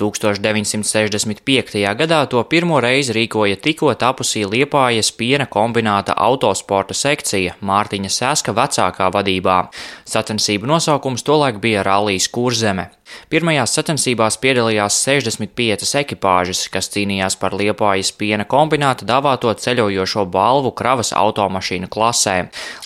1965. 0.00 1.94
gadā 1.94 2.26
to 2.26 2.42
pirmo 2.50 2.80
reizi 2.82 3.14
rīkoja 3.14 3.60
tikko 3.62 3.92
tapusī 3.94 4.42
Liepājas 4.42 5.12
piena 5.14 5.46
kombināta 5.46 6.16
autosporta 6.18 6.94
sekcija 6.98 7.54
Mārtiņa 7.62 8.10
Sēska 8.10 8.56
vecākā 8.56 9.10
vadībā. 9.14 9.58
Sacensību 10.04 10.66
nosaukums 10.66 11.22
tolaik 11.22 11.62
bija 11.62 11.86
Rallijas 11.86 12.26
kurzeme. 12.28 12.90
Pirmajās 13.28 13.74
sacensībās 13.76 14.38
piedalījās 14.40 14.96
65 15.04 15.90
ekipāžas, 16.00 16.62
kas 16.72 16.88
cīnījās 16.94 17.36
par 17.40 17.54
Liepājas 17.56 18.10
piena 18.16 18.46
kombināta 18.48 19.04
dāvāto 19.08 19.52
ceļojošo 19.52 20.24
balvu 20.32 20.72
kravas 20.76 21.12
automašīnu 21.16 21.90
klasē. 21.92 22.36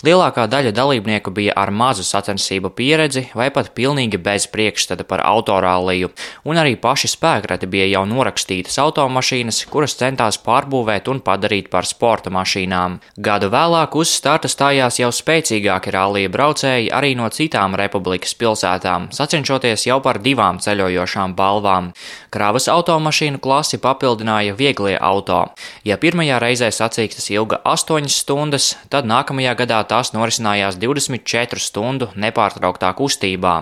Lielākā 0.03 0.45
daļa 0.51 0.73
dalībnieku 0.75 1.31
bija 1.35 1.55
ar 1.55 1.71
mazu 1.71 2.03
sacensību 2.03 2.73
pieredzi 2.75 3.29
vai 3.33 3.47
pat 3.55 3.71
pilnīgi 3.77 4.19
bez 4.21 4.47
priekšstata 4.51 5.07
par 5.07 5.23
autorāliju, 5.25 6.11
un 6.45 6.59
arī 6.59 6.75
paši 6.75 6.98
paši 6.99 7.13
spēkrati 7.15 7.67
bija 7.71 7.85
jau 7.87 8.01
norakstītas 8.03 8.75
automašīnas, 8.81 9.61
kuras 9.71 9.93
centās 9.95 10.35
pārbūvēt 10.43 11.07
un 11.07 11.21
padarīt 11.23 11.69
par 11.71 11.85
sporta 11.87 12.27
mašīnām. 12.27 12.97
Gadu 13.15 13.47
vēlāk 13.53 13.95
uz 13.95 14.11
starta 14.11 14.49
stājās 14.51 14.97
jau 14.99 15.07
spēcīgāki 15.15 15.93
rallija 15.95 16.27
braucēji 16.27 16.89
arī 16.91 17.13
no 17.15 17.29
citām 17.31 17.77
republikas 17.79 18.35
pilsētām, 18.35 19.07
sacenšoties 19.15 19.85
jau 19.87 20.01
par 20.03 20.19
divām 20.19 20.59
ceļojošām 20.59 21.37
balvām. 21.39 21.93
Kravas 22.35 22.67
automašīnu 22.67 23.39
klasi 23.39 23.79
papildināja 23.79 24.57
vieglie 24.59 24.97
auto. 24.99 25.45
Ja 25.87 25.95
pirmajā 25.95 26.41
reizē 26.43 26.67
sacīkstas 26.67 27.31
ilga 27.31 27.61
8 27.63 28.11
stundas, 28.11 28.73
tad 28.91 29.07
nākamajā 29.07 29.55
gadā 29.63 29.79
tās 29.87 30.11
norisinājās 30.11 30.75
24 30.83 31.63
stundu 31.63 32.11
nepārtrauktā 32.19 32.91
kustībā. 32.99 33.55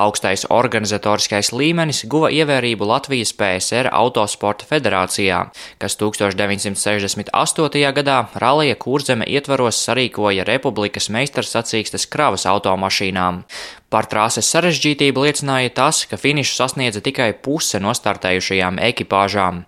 Augstais 0.00 0.46
organizatoriskais 0.48 1.50
līmenis 1.52 2.04
guva 2.08 2.30
ievērību 2.32 2.86
Latvijas 2.88 3.34
PSR 3.36 3.90
Autosporta 3.92 4.64
federācijā, 4.70 5.42
kas 5.82 5.98
1968. 6.00 7.82
gadā 7.98 8.18
Rallija 8.40 8.78
kurzeme 8.80 9.28
ietvaros 9.28 9.82
sarīkoja 9.84 10.46
Republikas 10.48 11.10
meistarsacīkstes 11.12 12.08
kravas 12.08 12.46
automašīnām. 12.48 13.44
Par 13.90 14.06
trāses 14.06 14.46
sarežģītību 14.46 15.24
liecināja 15.24 15.72
tas, 15.74 16.04
ka 16.06 16.14
finišu 16.14 16.54
sasniedza 16.54 17.00
tikai 17.02 17.32
puse 17.34 17.80
no 17.82 17.90
startējušajām 17.90 18.78
ekipāžām. 18.86 19.64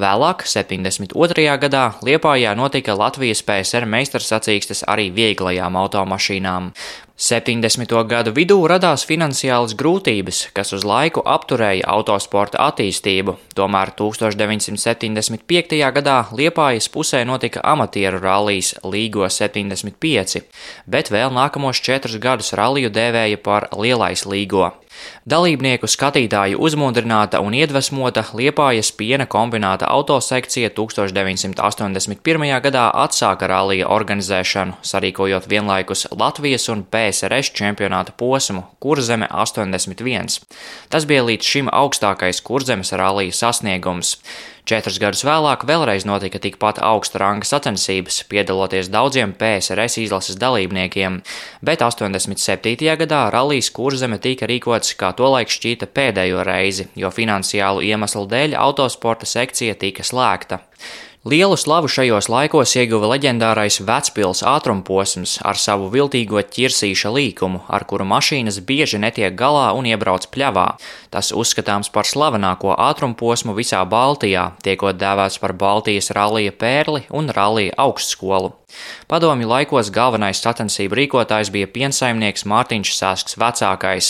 Vēlāk, 0.00 0.46
72. 0.48 1.44
gadā, 1.60 1.84
Liepājā 2.00 2.54
notika 2.56 2.96
Latvijas 2.96 3.44
PSR 3.44 3.84
meistarsacīkstes 3.92 4.86
arī 4.88 5.10
vieglajām 5.12 5.76
automašīnām. 5.76 6.72
70. 7.16 7.88
gadu 8.04 8.28
vidū 8.36 8.58
radās 8.68 9.06
finansiālas 9.08 9.72
grūtības, 9.80 10.50
kas 10.52 10.74
uz 10.76 10.82
laiku 10.84 11.22
apturēja 11.24 11.88
autosporta 11.88 12.60
attīstību, 12.66 13.38
tomēr 13.56 13.94
1975. 13.96 15.80
gadā 15.96 16.18
Liepājas 16.36 16.90
pusē 16.92 17.24
notika 17.24 17.64
amatieru 17.64 18.20
rallijas 18.20 18.74
Līgo 18.84 19.24
75, 19.32 20.44
bet 20.84 21.08
vēl 21.08 21.32
nākamos 21.32 21.80
četrus 21.80 22.20
gadus 22.20 22.52
ralliju 22.52 22.92
dēvēja 22.92 23.40
par 23.40 23.72
Lielais 23.72 24.28
Līgo. 24.28 24.74
Dalībnieku 25.26 25.88
skatītāju 25.90 26.60
uzmundrināta 26.62 27.40
un 27.42 27.54
iedvesmota 27.58 28.22
Liepājas 28.38 28.92
piena 28.94 29.26
kombināta 29.26 29.88
autosekcija 29.90 30.70
1981. 30.76 32.46
gadā 32.62 32.84
atsāka 33.04 33.48
rallija 33.50 33.88
organizēšanu, 33.90 34.78
sarīkojot 34.86 35.48
vienlaikus 35.50 36.06
Latvijas 36.14 36.68
un 36.70 36.84
PSRS 36.86 37.50
čempionāta 37.58 38.14
posmu 38.16 38.62
Kurzeme 38.78 39.26
81. 39.30 40.40
Tas 40.88 41.06
bija 41.10 41.26
līdz 41.26 41.52
šim 41.54 41.72
augstākais 41.72 42.42
kurzemes 42.46 42.94
rallija 42.94 43.34
sasniegums. 43.34 44.16
Četrus 44.66 44.96
gadus 44.98 45.20
vēlāk 45.22 45.62
vēlreiz 45.62 46.02
notika 46.08 46.40
tikpat 46.42 46.80
augsta 46.82 47.20
ranga 47.22 47.46
sacensības, 47.46 48.16
piedaloties 48.26 48.88
daudziem 48.90 49.30
PSRS 49.38 50.00
izlases 50.02 50.40
dalībniekiem, 50.42 51.20
bet 51.62 51.84
87. 51.86 52.74
gadā 52.98 53.20
rallijas 53.30 53.70
kurzeme 53.70 54.18
tika 54.18 54.48
rīkots 54.50 54.96
kā 54.98 55.12
tolaik 55.14 55.54
šķīta 55.54 55.86
pēdējo 55.86 56.42
reizi, 56.50 56.88
jo 56.98 57.12
finansiālu 57.14 57.86
iemeslu 57.86 58.26
dēļ 58.32 58.58
autosporta 58.58 59.30
sekcija 59.36 59.78
tika 59.78 60.02
slēgta. 60.02 60.58
Lielu 61.26 61.56
slavu 61.58 61.88
šajos 61.90 62.28
laikos 62.30 62.76
ieguva 62.78 63.08
leģendārais 63.10 63.80
Vecpils 63.82 64.44
ātrumposms 64.46 65.32
ar 65.42 65.58
savu 65.58 65.88
viltīgo 65.90 66.38
ķirsīša 66.38 67.10
līkumu, 67.10 67.64
ar 67.66 67.82
kuru 67.90 68.06
mašīnas 68.06 68.60
bieži 68.68 69.00
netiek 69.02 69.34
galā 69.34 69.72
un 69.74 69.88
iebrauc 69.90 70.28
pļavā. 70.30 70.68
Tas 71.10 71.32
uzskatāms 71.34 71.90
par 71.90 72.06
slavenāko 72.06 72.76
ātrumposmu 72.78 73.56
visā 73.58 73.82
Baltijā, 73.90 74.52
tiekot 74.62 75.02
dēvēts 75.02 75.40
par 75.42 75.56
Baltijas 75.58 76.12
rallija 76.14 76.54
pērli 76.54 77.02
un 77.10 77.34
rallija 77.34 77.74
augstskolu. 77.74 78.54
Padomju 79.06 79.46
laikos 79.46 79.92
galvenais 79.94 80.40
sacensību 80.42 80.96
rīkotājs 80.98 81.52
bija 81.54 81.68
piensaimnieks 81.70 82.42
Mārtiņš 82.50 82.90
Sasks 82.96 83.36
vecākais, 83.38 84.08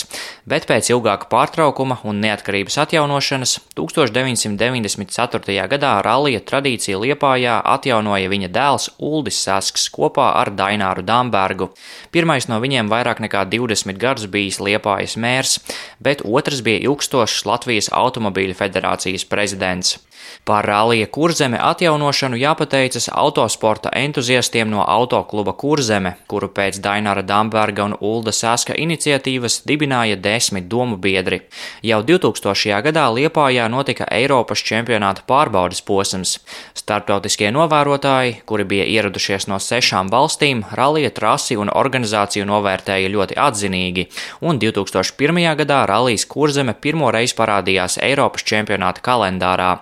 bet 0.49 0.65
pēc 0.65 0.89
ilgāka 0.89 1.29
pārtraukuma 1.29 1.99
un 2.09 2.17
neatkarības 2.23 2.79
atjaunošanas 2.81 3.53
1994. 3.77 5.67
gadā 5.73 5.93
rallija 6.01 6.41
tradīcija 6.41 6.97
Liepājā 7.03 7.59
atjaunoja 7.75 8.33
viņa 8.33 8.49
dēls 8.57 8.89
Uldis 8.97 9.37
Sasks 9.45 9.85
kopā 9.93 10.31
ar 10.41 10.49
Daināru 10.57 11.05
Dambergu. 11.05 11.69
Pirmais 12.09 12.49
no 12.49 12.57
viņiem 12.63 12.89
vairāk 12.89 13.21
nekā 13.21 13.45
20 13.53 14.01
gadus 14.01 14.25
bijis 14.25 14.57
Liepājas 14.57 15.13
mērs, 15.21 15.59
bet 16.01 16.25
otrs 16.25 16.65
bija 16.65 16.81
ilgstošs 16.89 17.45
Latvijas 17.45 17.93
Automobīļu 17.93 18.57
federācijas 18.57 19.29
prezidents. 19.29 19.99
Par 20.47 20.65
rallija 20.65 21.05
kurzeme 21.11 21.57
atjaunošanu 21.61 22.37
jāpateicas 22.39 23.09
autosporta 23.11 23.89
entuziastiem 23.95 24.69
no 24.71 24.83
autokluba 24.87 25.51
Kurzeme, 25.51 26.13
kuru 26.31 26.47
pēc 26.47 26.77
Daināra 26.79 27.19
Damberga 27.19 27.83
un 27.83 27.95
Ulda 27.99 28.31
Saska 28.31 28.77
iniciatīvas 28.79 29.57
dibināja 29.67 30.15
desmit 30.15 30.69
domu 30.71 30.95
biedri. 30.95 31.41
Jau 31.83 31.99
2000. 31.99 32.79
gadā 32.85 33.03
Liepājā 33.11 33.65
notika 33.67 34.07
Eiropas 34.19 34.63
čempionāta 34.69 35.25
pārbaudas 35.27 35.83
posms. 35.83 36.37
Starptautiskie 36.79 37.51
novērotāji, 37.51 38.37
kuri 38.45 38.63
bija 38.63 38.87
ieradušies 38.93 39.49
no 39.51 39.59
sešām 39.59 40.07
valstīm, 40.15 40.63
rallija 40.71 41.11
trasi 41.11 41.59
un 41.59 41.73
organizāciju 41.75 42.47
novērtēja 42.47 43.11
ļoti 43.17 43.35
atzinīgi, 43.49 44.07
un 44.39 44.63
2001. 44.63 45.43
gadā 45.65 45.83
rallijas 45.91 46.23
Kurzeme 46.23 46.71
pirmo 46.71 47.11
reizi 47.11 47.35
parādījās 47.35 47.99
Eiropas 47.99 48.47
čempionāta 48.47 49.03
kalendārā. 49.03 49.75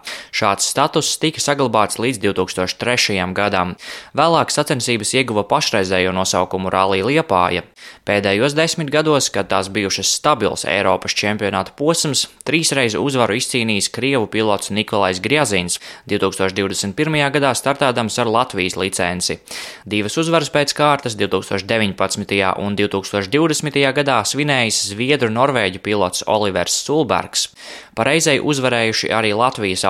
Šāds 0.55 0.69
status 0.71 1.07
tika 1.19 1.41
saglabāts 1.43 1.97
līdz 1.99 2.21
2003. 2.23 3.17
gadam. 3.35 3.73
Vēlāk 4.15 4.53
sacensības 4.53 5.09
ieguva 5.19 5.43
pašreizējo 5.49 6.13
nosaukumu 6.15 6.71
Rallija 6.71 7.03
Liepāja. 7.09 7.65
Pēdējos 8.07 8.55
desmit 8.55 8.87
gados, 8.93 9.27
kad 9.35 9.49
tās 9.51 9.67
bijušas 9.67 10.13
stabils 10.15 10.63
Eiropas 10.63 11.11
čempionāta 11.11 11.73
posms, 11.75 12.29
trīsreiz 12.47 12.95
uzvaru 12.95 13.35
izcīnījis 13.35 13.89
Krievu 13.91 14.29
pilots 14.31 14.71
Nikolais 14.71 15.19
Grjazins, 15.19 15.75
2021. 16.07 17.19
gadā 17.35 17.51
startādams 17.51 18.15
ar 18.23 18.31
Latvijas 18.31 18.77
licenci. 18.79 19.41
Divas 19.83 20.15
uzvaras 20.21 20.53
pēc 20.55 20.71
kārtas 20.77 21.19
2019. 21.19 22.39
un 22.63 22.79
2020. 22.79 23.81
gadā 23.99 24.21
svinējis 24.23 24.79
Zviedru 24.93 25.33
Norvēģu 25.35 25.83
pilots 25.83 26.23
Olivers 26.31 26.79
Sulbergs. 26.87 27.49
Pareizai 27.95 28.39
uzvarējuši 28.39 29.11
arī 29.15 29.35
Latvijas 29.35 29.83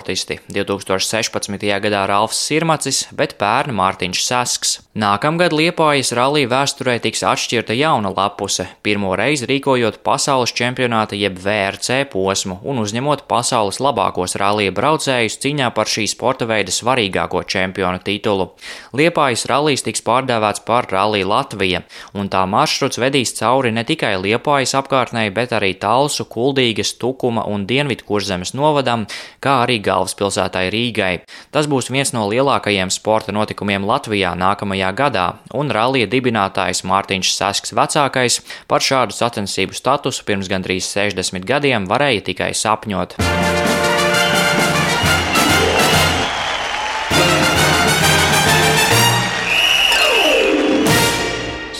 autosportisti 0.00 0.40
2016. 0.48 1.80
gadā 1.80 2.06
Ralfs 2.08 2.38
Sirmacis, 2.46 3.08
bet 3.12 3.36
pērn 3.38 3.74
Mārtiņš 3.76 4.22
Sasks. 4.24 4.80
Nākamgad 4.96 5.52
Liepājas 5.52 6.12
rallija 6.16 6.48
vēsturē 6.50 6.98
tiks 7.00 7.22
atšķirta 7.22 7.76
jauna 7.76 8.10
lapuse, 8.10 8.66
pirmo 8.82 9.12
reizi 9.16 9.46
rīkojot 9.46 10.00
pasaules 10.02 10.52
čempionāta 10.56 11.16
jeb 11.16 11.38
VRC 11.38 12.06
posmu 12.10 12.58
un 12.64 12.80
uzņemot 12.82 13.26
pasaules 13.28 13.80
labākos 13.80 14.36
rallija 14.40 14.72
braucējus 14.72 15.38
cīņā 15.42 15.70
par 15.76 15.86
šī 15.86 16.06
sporta 16.10 16.48
veida 16.48 16.72
svarīgāko 16.72 17.44
čempionu 17.44 18.00
titulu. 18.02 18.50
Liepājas 18.96 19.46
rallijs 19.50 19.84
tiks 19.86 20.02
pārdēvēts 20.06 20.64
par 20.66 20.88
Rallija 20.90 21.28
Latvija, 21.28 21.82
un 22.14 22.28
tā 22.32 22.46
maršruts 22.48 22.98
vedīs 22.98 23.36
cauri 23.38 23.72
ne 23.72 23.84
tikai 23.86 24.16
Liepājas 24.20 24.74
apkārtnē, 24.80 25.28
bet 25.34 25.54
arī 25.56 25.74
Talsu, 25.78 26.26
Kuldīgas, 26.26 26.96
Tukuma, 26.98 27.46
un 27.46 27.68
Dienvidkurzemes 27.70 28.56
novadam, 28.58 29.06
kā 29.40 29.60
arī 29.64 29.79
galvaspilsētai 29.84 30.66
Rīgai. 30.72 31.12
Tas 31.54 31.68
būs 31.70 31.90
viens 31.92 32.14
no 32.16 32.26
lielākajiem 32.30 32.92
sporta 32.94 33.34
notikumiem 33.34 33.86
Latvijā 33.88 34.32
nākamajā 34.38 34.90
gadā, 34.96 35.26
un 35.56 35.72
rallija 35.74 36.08
dibinātājs 36.10 36.84
Mārtiņš 36.88 37.34
Sasks 37.34 37.76
vecākais 37.76 38.40
par 38.70 38.84
šādu 38.84 39.16
sacensību 39.16 39.76
statusu 39.76 40.26
pirms 40.28 40.50
gandrīz 40.50 40.88
60 40.94 41.48
gadiem 41.48 41.90
varēja 41.90 42.28
tikai 42.32 42.52
sapņot. 42.54 43.18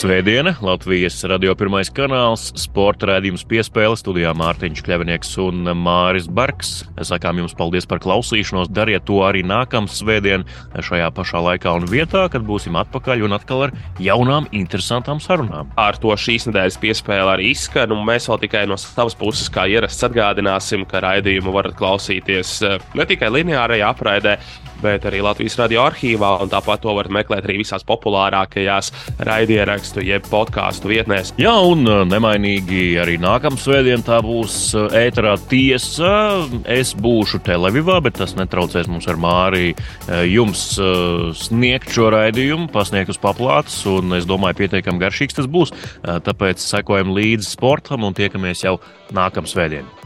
Svētdiena, 0.00 0.54
Latvijas 0.64 1.18
radio 1.28 1.52
pirmais 1.52 1.90
kanāls, 1.92 2.46
sporta 2.56 3.10
rādījums 3.10 3.42
piespēle 3.44 3.98
studijā 4.00 4.30
Mārtiņš 4.32 4.80
Kļavinieks 4.86 5.34
un 5.42 5.68
Māris 5.76 6.24
Barks. 6.24 6.70
Sakām 7.04 7.42
jums 7.42 7.52
paldies 7.58 7.84
par 7.84 8.00
klausīšanos, 8.00 8.70
dariet 8.72 9.04
to 9.10 9.18
arī 9.26 9.42
nākamā 9.44 9.92
svētdien 9.92 10.46
šajā 10.72 11.10
pašā 11.18 11.42
laikā 11.44 11.74
un 11.76 11.84
vietā, 11.90 12.22
kad 12.32 12.46
būsim 12.48 12.78
atpakaļ 12.80 13.26
un 13.26 13.36
atkal 13.36 13.66
ar 13.66 13.74
jaunām, 14.00 14.48
interesantām 14.56 15.20
sarunām. 15.20 15.68
Ar 15.76 16.00
to 16.00 16.16
šīs 16.16 16.48
nedēļas 16.48 16.80
piespēle 16.80 17.34
arī 17.34 17.50
izskan, 17.52 17.92
un 17.92 18.00
mēs 18.08 18.30
vēl 18.32 18.40
tikai 18.46 18.64
no 18.72 18.80
savas 18.80 19.18
puses, 19.20 19.52
kā 19.52 19.68
ierasts, 19.68 20.08
atgādināsim, 20.08 20.88
ka 20.88 21.04
raidījumu 21.04 21.52
varat 21.52 21.76
klausīties 21.76 22.56
eh, 22.64 22.80
ne 22.96 23.08
tikai 23.12 23.28
lineārajā 23.36 23.92
apraidē, 23.92 24.38
bet 24.80 25.04
arī 25.04 25.20
Latvijas 25.28 25.58
radio 25.60 25.84
arhīvā. 25.84 26.32
Tāpat 26.48 26.86
to 26.88 26.96
varat 26.96 27.12
meklēt 27.20 27.44
arī 27.44 27.60
visās 27.60 27.84
populārākajās 27.84 28.94
raidierakstu 29.90 30.04
jeb 30.06 30.26
podkāstu 30.30 30.90
vietnēs. 30.90 31.32
Jā, 31.38 31.54
un 31.66 31.84
nemainīgi 32.08 32.98
arī 33.00 33.18
nākamā 33.20 33.58
svētdiena 33.58 34.02
tā 34.04 34.20
būs 34.22 34.74
ēterā 34.74 35.36
tiesa. 35.48 36.46
Es 36.64 36.94
būšu 36.94 37.40
Televīvā, 37.44 38.00
bet 38.02 38.18
tas 38.18 38.34
netraucēs 38.36 38.88
mums 38.88 39.08
ar 39.08 39.16
Māriju 39.16 39.74
jums 40.30 40.78
sniegt 41.36 41.90
šo 41.90 42.10
raidījumu, 42.14 42.70
pasniegt 42.72 43.10
uz 43.10 43.18
paplātes, 43.18 43.84
un 43.86 44.14
es 44.18 44.26
domāju, 44.26 44.60
pietiekami 44.62 45.00
garšīgs 45.00 45.40
tas 45.40 45.48
būs. 45.50 45.72
Tāpēc 46.04 46.60
sekojam 46.60 47.14
līdzi 47.14 47.50
sportam 47.50 48.04
un 48.04 48.14
tiekamies 48.14 48.64
jau 48.64 48.78
nākamā 49.12 49.50
svētdienā. 49.50 49.99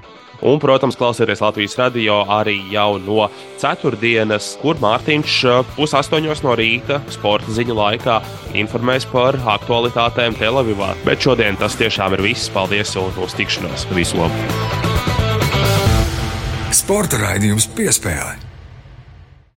Un, 0.45 0.59
protams, 0.61 0.97
klausieties 1.01 1.40
Latvijas 1.40 1.78
radio 1.80 2.18
arī 2.28 2.59
jau 2.68 2.99
no 3.01 3.30
ceturtdienas, 3.61 4.51
kur 4.61 4.76
Mārtiņš 4.82 5.38
pusaustoņos 5.72 6.45
no 6.45 6.53
rīta 6.61 7.01
sporta 7.14 7.55
ziņu 7.57 7.78
laikā 7.78 8.18
informēs 8.61 9.09
par 9.09 9.40
aktualitātēm 9.57 10.36
Telavivā. 10.36 10.92
Bet 11.09 11.24
šodien 11.24 11.57
tas 11.57 11.78
tiešām 11.80 12.18
ir 12.18 12.26
viss. 12.28 12.53
Paldies 12.53 12.92
un 13.01 13.16
uz 13.24 13.32
tikšanos! 13.40 13.88
Visu 13.97 14.20
labu! 14.20 14.36
Sporta 16.74 17.24
raidījums 17.24 17.70
piespēlē! 17.72 18.54